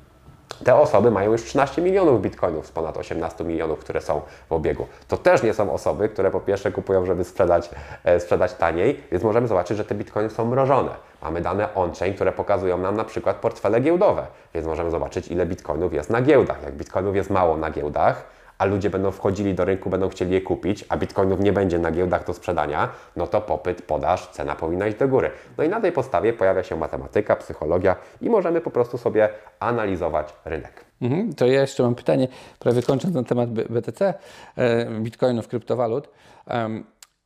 [0.64, 4.86] te osoby mają już 13 milionów bitcoinów z ponad 18 milionów, które są w obiegu.
[5.08, 7.70] To też nie są osoby, które po pierwsze kupują, żeby sprzedać,
[8.04, 10.90] e, sprzedać taniej, więc możemy zobaczyć, że te bitcoiny są mrożone.
[11.22, 15.92] Mamy dane on-chain, które pokazują nam na przykład portfele giełdowe, więc możemy zobaczyć, ile bitcoinów
[15.92, 16.62] jest na giełdach.
[16.62, 20.40] Jak bitcoinów jest mało na giełdach, a ludzie będą wchodzili do rynku, będą chcieli je
[20.40, 24.86] kupić, a bitcoinów nie będzie na giełdach do sprzedania, no to popyt, podaż, cena powinna
[24.86, 25.30] iść do góry.
[25.58, 29.28] No i na tej podstawie pojawia się matematyka, psychologia i możemy po prostu sobie
[29.60, 30.84] analizować rynek.
[31.02, 32.28] Mhm, to ja jeszcze mam pytanie,
[32.58, 34.14] prawie kończąc na temat BTC,
[34.56, 36.08] e, bitcoinów, kryptowalut.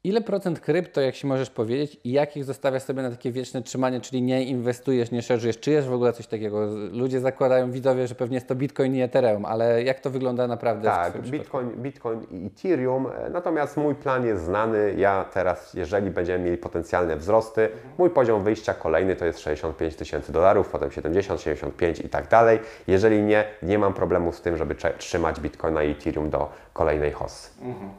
[0.04, 4.00] Ile procent krypto, jak się możesz powiedzieć, i jakich zostawiasz sobie na takie wieczne trzymanie,
[4.00, 5.60] czyli nie inwestujesz, nie szerzujesz?
[5.60, 6.66] Czy jest w ogóle coś takiego?
[6.92, 10.88] Ludzie zakładają, widzowie, że pewnie jest to Bitcoin i Ethereum, ale jak to wygląda naprawdę?
[10.88, 13.06] Tak, Bitcoin, Bitcoin i Ethereum.
[13.06, 14.94] E, natomiast mój plan jest znany.
[14.96, 20.32] Ja teraz, jeżeli będziemy mieli potencjalne wzrosty, mój poziom wyjścia kolejny to jest 65 tysięcy
[20.32, 22.58] dolarów, potem 70, 75 i tak dalej.
[22.86, 27.50] Jeżeli nie, nie mam problemu z tym, żeby trzymać Bitcoina i Ethereum do kolejnej hossy.
[27.62, 27.90] Mhm.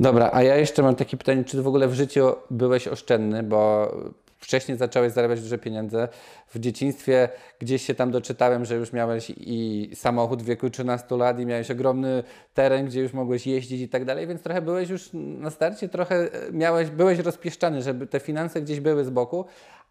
[0.00, 3.92] Dobra, a ja jeszcze mam takie pytanie, czy w ogóle w życiu byłeś oszczędny, bo
[4.38, 6.08] wcześniej zacząłeś zarabiać duże pieniądze.
[6.48, 7.28] W dzieciństwie
[7.58, 11.70] gdzieś się tam doczytałem, że już miałeś i samochód w wieku 13 lat i miałeś
[11.70, 12.22] ogromny
[12.54, 16.28] teren, gdzie już mogłeś jeździć i tak dalej, więc trochę byłeś już na starcie, trochę
[16.52, 19.44] miałeś, byłeś rozpieszczany, żeby te finanse gdzieś były z boku,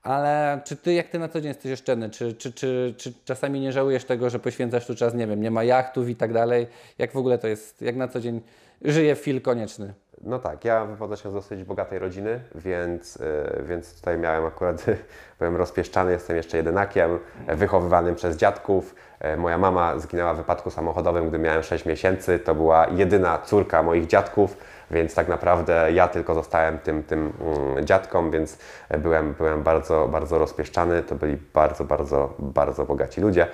[0.03, 2.09] ale czy ty, jak ty na co dzień jesteś oszczędny?
[2.09, 5.51] Czy, czy, czy, czy czasami nie żałujesz tego, że poświęcasz tu czas, nie wiem, nie
[5.51, 6.67] ma jachtów i tak dalej?
[6.97, 8.41] Jak w ogóle to jest, jak na co dzień
[8.81, 9.93] żyje fil konieczny?
[10.23, 14.85] No tak, ja wywodzę się z dosyć bogatej rodziny, więc, yy, więc tutaj miałem akurat,
[15.39, 18.95] byłem rozpieszczany, jestem jeszcze jedynakiem, wychowywanym przez dziadków.
[19.23, 22.39] Yy, moja mama zginęła w wypadku samochodowym, gdy miałem 6 miesięcy.
[22.39, 24.57] To była jedyna córka moich dziadków
[24.91, 28.57] więc tak naprawdę ja tylko zostałem tym, tym mm, dziadkom, więc
[28.99, 31.03] byłem, byłem bardzo, bardzo rozpieszczany.
[31.03, 33.47] To byli bardzo, bardzo, bardzo bogaci ludzie.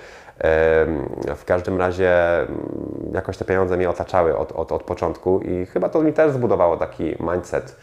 [1.36, 5.88] W każdym razie mm, jakoś te pieniądze mnie otaczały od, od, od początku i chyba
[5.88, 7.76] to mi też zbudowało taki mindset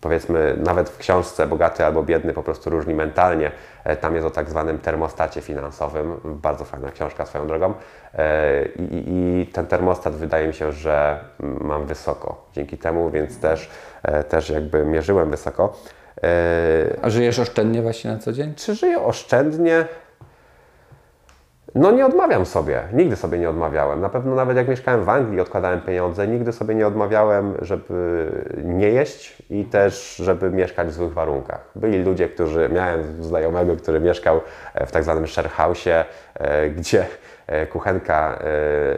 [0.00, 3.50] powiedzmy nawet w książce Bogaty albo Biedny po prostu różni mentalnie.
[3.84, 6.20] E, tam jest o tak zwanym termostacie finansowym.
[6.24, 7.74] Bardzo fajna książka swoją drogą.
[8.14, 13.70] E, I, I, ten termostat wydaje mi się, że mam wysoko dzięki temu, więc też,
[14.02, 15.76] e, też jakby mierzyłem wysoko.
[17.02, 18.54] A żyjesz oszczędnie właśnie na co dzień?
[18.54, 19.84] Czy żyję oszczędnie?
[21.74, 24.00] No nie odmawiam sobie, nigdy sobie nie odmawiałem.
[24.00, 28.28] Na pewno nawet jak mieszkałem w Anglii, odkładałem pieniądze, nigdy sobie nie odmawiałem, żeby
[28.64, 31.60] nie jeść i też, żeby mieszkać w złych warunkach.
[31.76, 34.40] Byli ludzie, którzy, miałem znajomego, który mieszkał
[34.86, 36.04] w tak zwanym sharehouse'ie,
[36.34, 37.06] e, gdzie
[37.46, 38.38] e, kuchenka,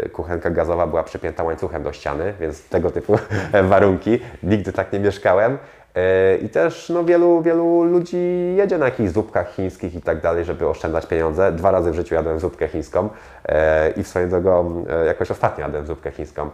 [0.05, 3.19] e, kuchenka gazowa była przypięta łańcuchem do ściany, więc tego typu
[3.71, 4.21] warunki.
[4.43, 5.59] Nigdy tak nie mieszkałem.
[5.95, 10.45] E, I też no, wielu, wielu ludzi jedzie na jakichś zupkach chińskich i tak dalej,
[10.45, 11.53] żeby oszczędzać pieniądze.
[11.53, 13.09] Dwa razy w życiu jadłem zupkę chińską
[13.45, 16.51] e, i w swoją drogą e, jakoś ostatnio jadłem zupkę chińską.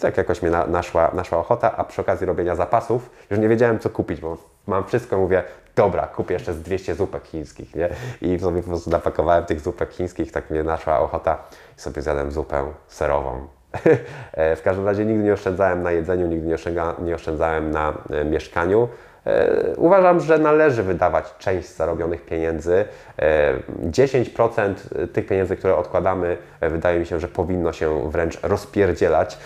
[0.00, 3.90] Tak jakoś mnie naszła, naszła ochota, a przy okazji robienia zapasów już nie wiedziałem co
[3.90, 5.42] kupić, bo mam wszystko, mówię,
[5.76, 7.88] dobra, kupię jeszcze z 200 zupek chińskich, nie?
[8.20, 11.38] I sobie po prostu napakowałem tych zupek chińskich, tak mnie naszła ochota
[11.78, 13.55] i sobie zjadłem zupę serową
[14.56, 16.56] w każdym razie nigdy nie oszczędzałem na jedzeniu, nigdy
[16.98, 18.88] nie oszczędzałem na e, mieszkaniu.
[19.26, 22.84] E, uważam, że należy wydawać część zarobionych pieniędzy.
[23.90, 24.74] 10%
[25.12, 29.38] tych pieniędzy, które odkładamy, wydaje mi się, że powinno się wręcz rozpierdzielać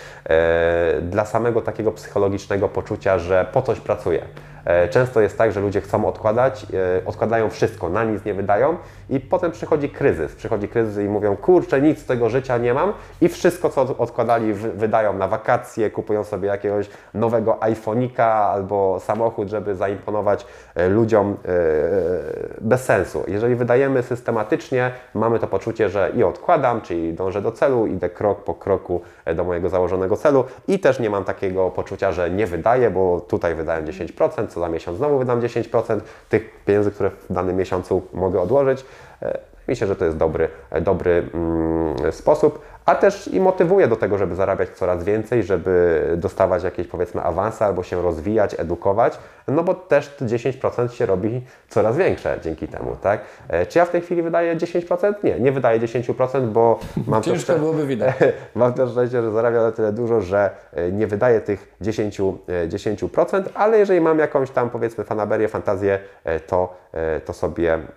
[1.01, 4.21] dla samego takiego psychologicznego poczucia, że po coś pracuję.
[4.65, 8.77] E, często jest tak, że ludzie chcą odkładać, e, odkładają wszystko, na nic nie wydają
[9.11, 10.35] i potem przychodzi kryzys.
[10.35, 14.53] Przychodzi kryzys i mówią, kurczę, nic z tego życia nie mam i wszystko, co odkładali,
[14.53, 20.45] wydają na wakacje, kupują sobie jakiegoś nowego iPhone'ika albo samochód, żeby zaimponować
[20.75, 21.37] e, ludziom
[22.61, 23.23] bez sensu.
[23.27, 28.43] Jeżeli wydajemy systematycznie, mamy to poczucie, że i odkładam, czyli dążę do celu, idę krok
[28.43, 29.01] po kroku
[29.35, 33.55] do mojego założonego celu i też nie mam takiego poczucia, że nie wydaję, bo tutaj
[33.55, 35.99] wydałem 10%, co za miesiąc znowu wydam 10%
[36.29, 38.85] tych pieniędzy, które w danym miesiącu mogę odłożyć.
[39.21, 40.49] E, Myślę, że to jest dobry,
[40.81, 46.63] dobry mm, sposób, a też i motywuje do tego, żeby zarabiać coraz więcej, żeby dostawać
[46.63, 51.97] jakieś powiedzmy awanse albo się rozwijać, edukować, no bo też te 10% się robi coraz
[51.97, 53.21] większe dzięki temu, tak?
[53.49, 55.13] E, czy ja w tej chwili wydaję 10%?
[55.23, 58.15] Nie, nie wydaję 10%, bo mam Ciężko też, byłoby widać.
[58.55, 62.23] mam też szczęście, że zarabiam na tyle dużo, że e, nie wydaję tych 10, e,
[62.67, 67.89] 10%, ale jeżeli mam jakąś tam powiedzmy fanaberię, fantazję, e, to, e, to sobie mm,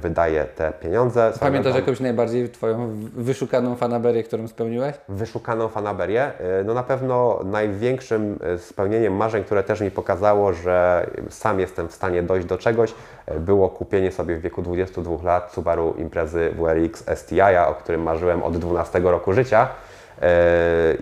[0.00, 1.32] wydaję te pieniądze.
[1.40, 4.94] Pamiętasz Sobie jakąś najbardziej Twoją wyszukaną fanaberię, którą spełniłeś?
[5.08, 6.22] wyszukaną fanaberię.
[6.22, 11.88] E, No na pewno największym e, spełnieniem marzeń, które też mi pokazało, że sam jestem
[11.88, 12.94] w stanie dojść do czegoś,
[13.26, 18.42] e, było kupienie sobie w wieku 22 lat Subaru Imprezy WRX STI, o którym marzyłem
[18.42, 19.68] od 12 roku życia.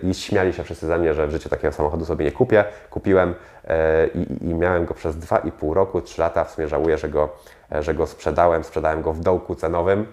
[0.03, 2.63] I śmiali się wszyscy ze mnie, że w życiu takiego samochodu sobie nie kupię.
[2.89, 3.35] Kupiłem
[4.15, 6.43] i, i miałem go przez 2,5 roku, 3 lata.
[6.43, 7.29] W sumie żałuję, że go,
[7.79, 8.63] że go sprzedałem.
[8.63, 10.05] Sprzedałem go w dołku cenowym.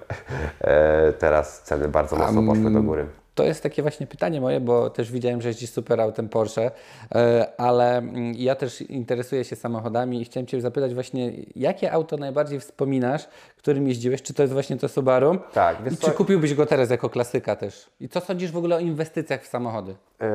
[0.61, 3.07] E, Teraz ceny bardzo mocno poszły do góry.
[3.35, 6.71] To jest takie właśnie pytanie moje, bo też widziałem, że jeździsz super autem Porsche,
[7.15, 12.17] e, ale mm, ja też interesuję się samochodami i chciałem Cię zapytać właśnie, jakie auto
[12.17, 13.29] najbardziej wspominasz,
[13.59, 14.23] którym jeździłeś?
[14.23, 15.39] Czy to jest właśnie to Subaru?
[15.53, 17.91] Tak, I czy co- kupiłbyś go teraz jako klasyka też?
[18.01, 19.95] I co sądzisz w ogóle o inwestycjach w samochody?
[20.21, 20.27] E,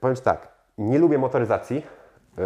[0.00, 1.82] powiem tak, nie lubię motoryzacji e,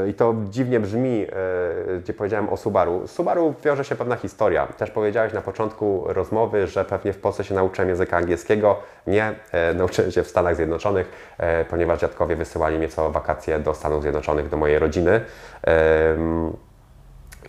[0.09, 3.07] i to dziwnie brzmi, e, gdzie powiedziałem o Subaru.
[3.07, 4.67] Z Subaru wiąże się pewna historia.
[4.67, 8.77] Też powiedziałeś na początku rozmowy, że pewnie w Polsce się nauczyłem języka angielskiego.
[9.07, 13.75] Nie, e, nauczyłem się w Stanach Zjednoczonych, e, ponieważ dziadkowie wysyłali mnie co wakacje do
[13.75, 15.21] Stanów Zjednoczonych, do mojej rodziny.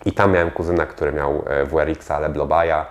[0.04, 2.86] I tam miałem kuzyna, który miał e, WRX, ale Blobaja, e,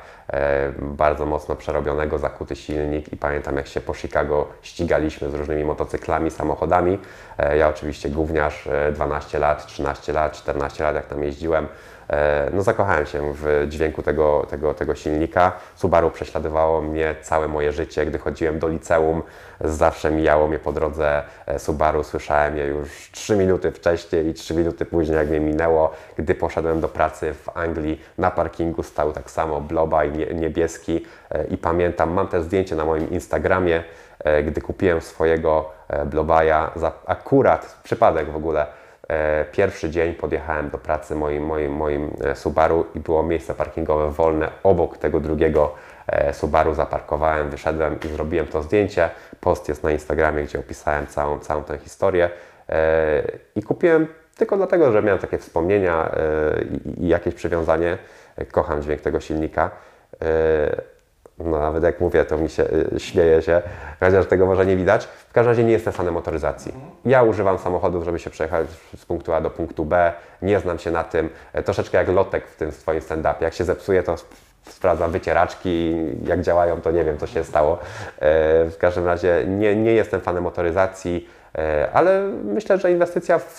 [0.80, 6.32] bardzo mocno przerobionego, zakuty silnik i pamiętam jak się po Chicago ścigaliśmy z różnymi motocyklami,
[6.32, 7.00] samochodami.
[7.38, 11.68] E, Ja oczywiście gówniarz, e, 12 lat, 13 lat, 14 lat jak tam jeździłem.
[12.10, 15.52] E, No zakochałem się w dźwięku tego, tego, tego silnika.
[15.76, 18.06] Subaru prześladowało mnie całe moje życie.
[18.06, 19.24] Gdy chodziłem do liceum,
[19.62, 22.04] zawsze mijało mnie po drodze e, Subaru.
[22.04, 25.92] Słyszałem je już 3 minuty wcześniej i 3 minuty później, jak mnie minęło.
[26.18, 31.44] Gdy poszedłem do pracy w Anglii, na parkingu stał tak samo Blobaj nie- niebieski e,
[31.46, 33.84] i pamiętam, mam też zdjęcie na moim Instagramie,
[34.46, 35.70] gdy kupiłem swojego
[36.06, 38.66] Blobaja, za akurat, przypadek w ogóle,
[39.52, 44.52] Pierwszy dzień podjechałem do pracy moim, moim, moim e, Subaru i było miejsce parkingowe wolne
[44.64, 45.76] obok tego drugiego
[46.08, 46.74] e, Subaru.
[46.74, 49.10] Zaparkowałem, wyszedłem i zrobiłem to zdjęcie.
[49.42, 52.30] Post jest na Instagramie, gdzie opisałem całą, całą tę historię.
[52.70, 53.24] E,
[53.56, 56.64] I kupiłem tylko dlatego, że miałem takie wspomnienia e,
[56.98, 57.98] i, jakieś przywiązanie.
[58.36, 59.72] E, Kocham dźwięk tego silnika.
[61.40, 62.64] No nawet jak mówię, to mi się
[62.96, 63.62] y, śmieje się,
[64.00, 65.06] chociaż tego może nie widać.
[65.06, 66.74] W każdym razie nie jestem fanem motoryzacji.
[67.06, 68.68] Ja używam samochodów, żeby się przejechać
[68.98, 70.14] z punktu A do punktu B.
[70.42, 71.30] Nie znam się na tym.
[71.54, 73.42] E, Troszeczkę jak lotek w tym swoim stand-upie.
[73.44, 74.36] Jak się zepsuje, to sp-
[74.70, 75.96] sprawdzam wycieraczki.
[76.26, 77.74] Jak działają, to nie wiem, co się stało.
[77.74, 77.80] E,
[78.70, 83.52] W każdym razie nie, nie jestem fanem motoryzacji, e, ale myślę, że inwestycja w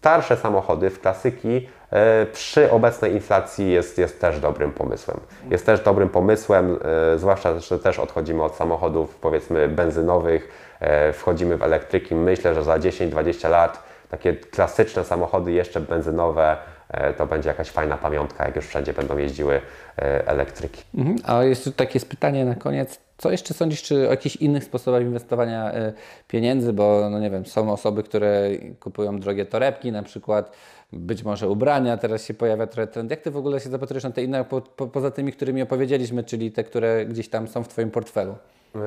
[0.00, 1.68] starsze samochody, w klasyki,
[2.32, 5.20] przy obecnej inflacji jest, jest też dobrym pomysłem.
[5.50, 6.78] Jest też dobrym pomysłem,
[7.14, 10.48] e, zwłaszcza, że też odchodzimy od samochodów powiedzmy benzynowych,
[10.80, 12.14] e, wchodzimy w elektryki.
[12.14, 16.56] Myślę, że za 10-20 lat takie klasyczne samochody jeszcze benzynowe
[16.88, 19.60] e, to będzie jakaś fajna pamiątka, jak już wszędzie będą jeździły
[19.98, 20.82] e, elektryki.
[20.94, 21.16] Mhm.
[21.24, 23.00] A jeszcze takie jest pytanie na koniec.
[23.18, 25.72] Co jeszcze sądzisz, czy o jakichś innych sposobach inwestowania
[26.28, 26.72] pieniędzy?
[26.72, 30.52] Bo, no nie wiem, są osoby, które kupują drogie torebki, na przykład
[30.94, 33.10] być może ubrania, teraz się pojawia trochę trend.
[33.10, 36.24] Jak Ty w ogóle się zapatrujesz na te inne, po, po, poza tymi, którymi opowiedzieliśmy,
[36.24, 38.34] czyli te, które gdzieś tam są w Twoim portfelu?
[38.76, 38.78] E,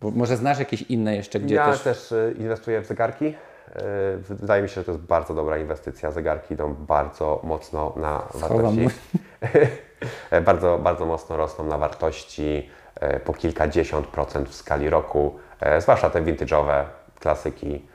[0.00, 1.82] Bo może znasz jakieś inne jeszcze, gdzie ja też...
[1.82, 3.26] też, e, inwestuję w zegarki.
[3.26, 3.34] E,
[4.28, 6.10] Wydaje mi się, że to jest bardzo dobra inwestycja.
[6.10, 8.88] Zegarki idą bardzo mocno na wartości.
[10.46, 12.70] bardzo, bardzo mocno rosną na wartości
[13.24, 15.34] po kilkadziesiąt procent w skali roku,
[15.78, 16.84] zwłaszcza te vintage'owe
[17.20, 17.86] klasyki.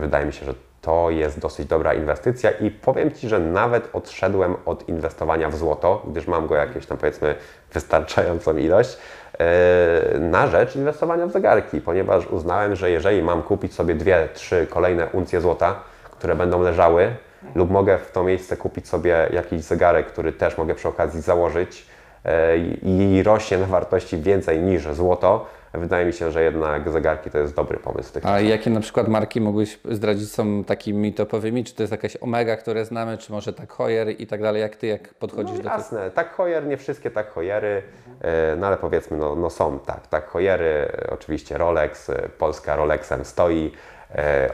[0.00, 0.54] Wydaje mi się, że
[0.84, 6.02] to jest dosyć dobra inwestycja i powiem Ci, że nawet odszedłem od inwestowania w złoto,
[6.06, 7.34] gdyż mam go jakieś tam powiedzmy
[7.72, 8.98] wystarczającą ilość,
[9.38, 14.66] e, na rzecz inwestowania w zegarki, ponieważ uznałem, że jeżeli mam kupić sobie dwie, trzy
[14.70, 15.74] kolejne uncje złota,
[16.10, 17.10] które będą leżały,
[17.54, 21.86] lub mogę w to miejsce kupić sobie jakiś zegarek, który też mogę przy okazji założyć
[22.24, 25.46] e, i i rośnie na wartości więcej niż złoto,
[25.78, 29.08] wydaje mi się, że jednak zegarki to jest dobry pomysł tych A jakie na przykład
[29.08, 31.64] marki mógłbyś zdradzić są takimi topowymi?
[31.64, 34.62] Czy to jest jakaś Omega, które znamy, czy może tak Heuer i tak dalej?
[34.62, 35.74] Jak Ty jak podchodzisz No do tego?
[35.74, 37.82] jasne, tak Heuer, nie wszystkie tak Heuery,
[38.20, 42.76] e, no ale powiedzmy, no, no są tak, tak Heuery, e, oczywiście Rolex, e, Polska
[42.76, 43.72] Rolexem stoi,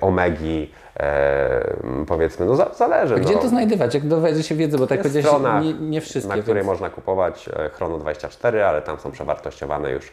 [0.01, 0.73] Omegi,
[2.07, 3.15] powiedzmy, no za, zależy.
[3.15, 3.41] Gdzie no.
[3.41, 3.95] to znajdywać?
[3.95, 4.79] Jak dowiedzie się wiedzy?
[4.79, 6.37] Bo tak powiedziałeś, nie, nie wszystkie.
[6.37, 6.67] na której więc...
[6.67, 10.13] można kupować e, Chrono24, ale tam są przewartościowane już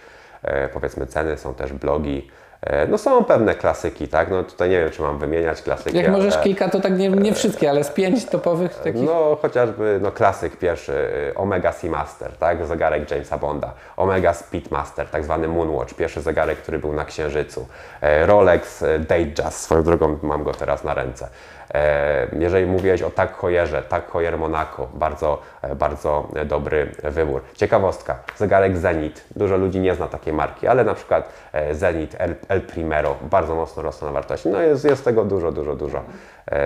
[0.74, 2.32] powiedzmy ceny, są też blogi.
[2.62, 4.30] E, No są pewne klasyki, tak?
[4.30, 5.98] No tutaj nie wiem, czy mam wymieniać klasyki.
[5.98, 9.02] Jak możesz ale- kilka, to tak nie, nie wszystkie, ale z pięć topowych takich.
[9.02, 10.94] no chociażby no, klasyk pierwszy,
[11.36, 12.66] Omega Seamaster, tak?
[12.66, 13.74] zegarek Jamesa Bonda.
[13.98, 17.68] Omega Speedmaster, tak zwany Moonwatch, pierwszy zegarek, który był na Księżycu.
[18.02, 21.28] E, Rolex e, Datejust, swoją drogą mam go teraz na ręce.
[21.74, 27.42] E, Jeżeli mówiłeś o Tag Heuerze, Tag Heuer Monaco, bardzo, e, bardzo dobry wybór.
[27.56, 32.36] Ciekawostka, zegarek Zenit, dużo ludzi nie zna takiej marki, ale na przykład e, Zenit El,
[32.48, 34.50] El Primero bardzo mocno rosną na wartości.
[34.50, 36.02] No jest, jest tego dużo, dużo, dużo,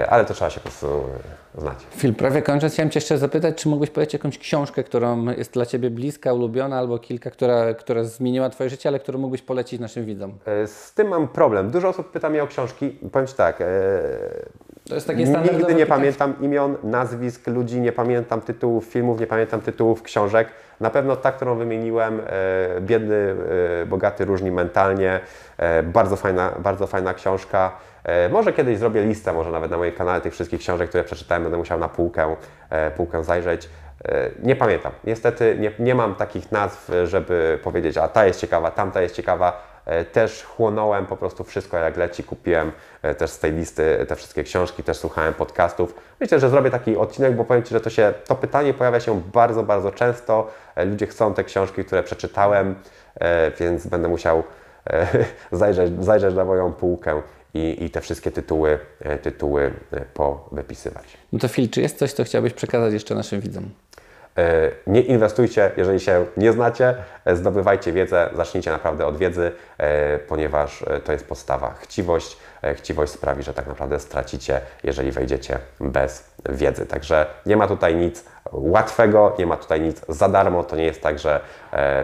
[0.10, 1.04] ale to trzeba się po prostu
[1.58, 1.78] znać.
[1.92, 5.66] Film prawie kończąc, chciałem Cię jeszcze zapytać, czy mógłbyś powiedzieć jakąś książkę, którą jest dla
[5.66, 10.06] Ciebie bliska, ulubiona, albo kilka, która, która zmieniła Twoje życie, ale którą mógłbyś polecić naszym
[10.06, 10.38] widzom?
[10.66, 11.72] Z tym mam problem.
[11.72, 12.90] Dużo osób pyta mnie o książki.
[13.12, 13.64] Powiem Ci tak,
[14.92, 16.00] To jest takie standardowe nigdy nie pytanie.
[16.00, 20.48] pamiętam imion, nazwisk ludzi, nie pamiętam tytułów filmów, nie pamiętam tytułów książek.
[20.80, 23.36] Na pewno ta, którą wymieniłem, e, Biedny,
[23.82, 25.20] e, Bogaty, Różni Mentalnie,
[25.58, 27.72] e, bardzo, fajna, bardzo fajna książka.
[28.32, 31.58] Może kiedyś zrobię listę, może nawet na mojej kanale tych wszystkich książek, które przeczytałem, będę
[31.58, 32.36] musiał na półkę,
[32.98, 33.70] półkę zajrzeć.
[34.44, 34.92] Nie pamiętam.
[35.04, 39.71] Niestety nie, nie mam takich nazw, żeby powiedzieć, a ta jest ciekawa, tamta jest ciekawa.
[39.86, 42.24] E, Też chłonąłem po prostu wszystko jak leci.
[42.24, 42.72] Kupiłem
[43.02, 45.96] e, też z tej listy te wszystkie książki, też słuchałem podcastów.
[46.20, 49.22] Myślę, że zrobię taki odcinek, bo powiem Ci, że to, się, to pytanie pojawia się
[49.34, 50.52] bardzo, bardzo często.
[50.76, 52.76] E, Ludzie chcą te książki, które przeczytałem,
[53.16, 54.44] e, więc będę musiał
[54.90, 55.08] e,
[55.52, 57.22] zajrzeć, zajrzeć na moją półkę
[57.54, 61.18] i, i te wszystkie tytuły, e, tytuły e, powypisywać.
[61.34, 63.70] No to Phil, czy jest coś, co chciałbyś przekazać jeszcze naszym widzom?
[64.38, 70.20] E, Nie inwestujcie, jeżeli się nie znacie, e, zdobywajcie wiedzę, zacznijcie naprawdę od wiedzy, e,
[70.20, 71.74] ponieważ to jest podstawa.
[71.80, 72.38] Chciwość,
[72.76, 76.86] chciwość sprawi, że tak naprawdę stracicie, jeżeli wejdziecie bez wiedzy.
[76.86, 80.64] Także nie ma tutaj nic łatwego, nie ma tutaj nic za darmo.
[80.64, 81.40] To nie jest tak, że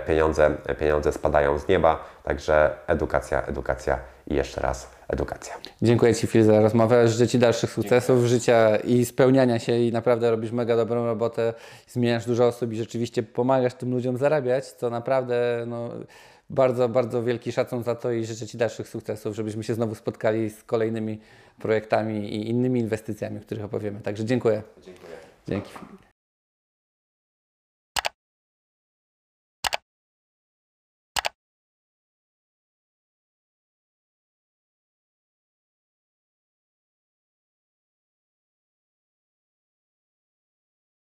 [0.08, 2.04] pieniądze, pieniądze spadają z nieba.
[2.24, 5.54] Także edukacja, edukacja i jeszcze raz edukacja.
[5.82, 7.08] Dziękuję Ci Phil za rozmowę.
[7.08, 11.54] Życzę Ci dalszych sukcesów, życia i spełniania się i naprawdę robisz mega dobrą robotę.
[11.88, 15.90] Zmieniasz dużo osób i rzeczywiście pomagasz tym ludziom zarabiać, co naprawdę no,
[16.50, 20.50] bardzo, bardzo wielki szacun za to i życzę Ci dalszych sukcesów, żebyśmy się znowu spotkali
[20.50, 21.20] z kolejnymi
[21.60, 24.00] projektami i innymi inwestycjami, o których opowiemy.
[24.00, 24.64] Także dziękuję.
[24.86, 25.18] Dziękuję.
[25.48, 25.72] Dzięki.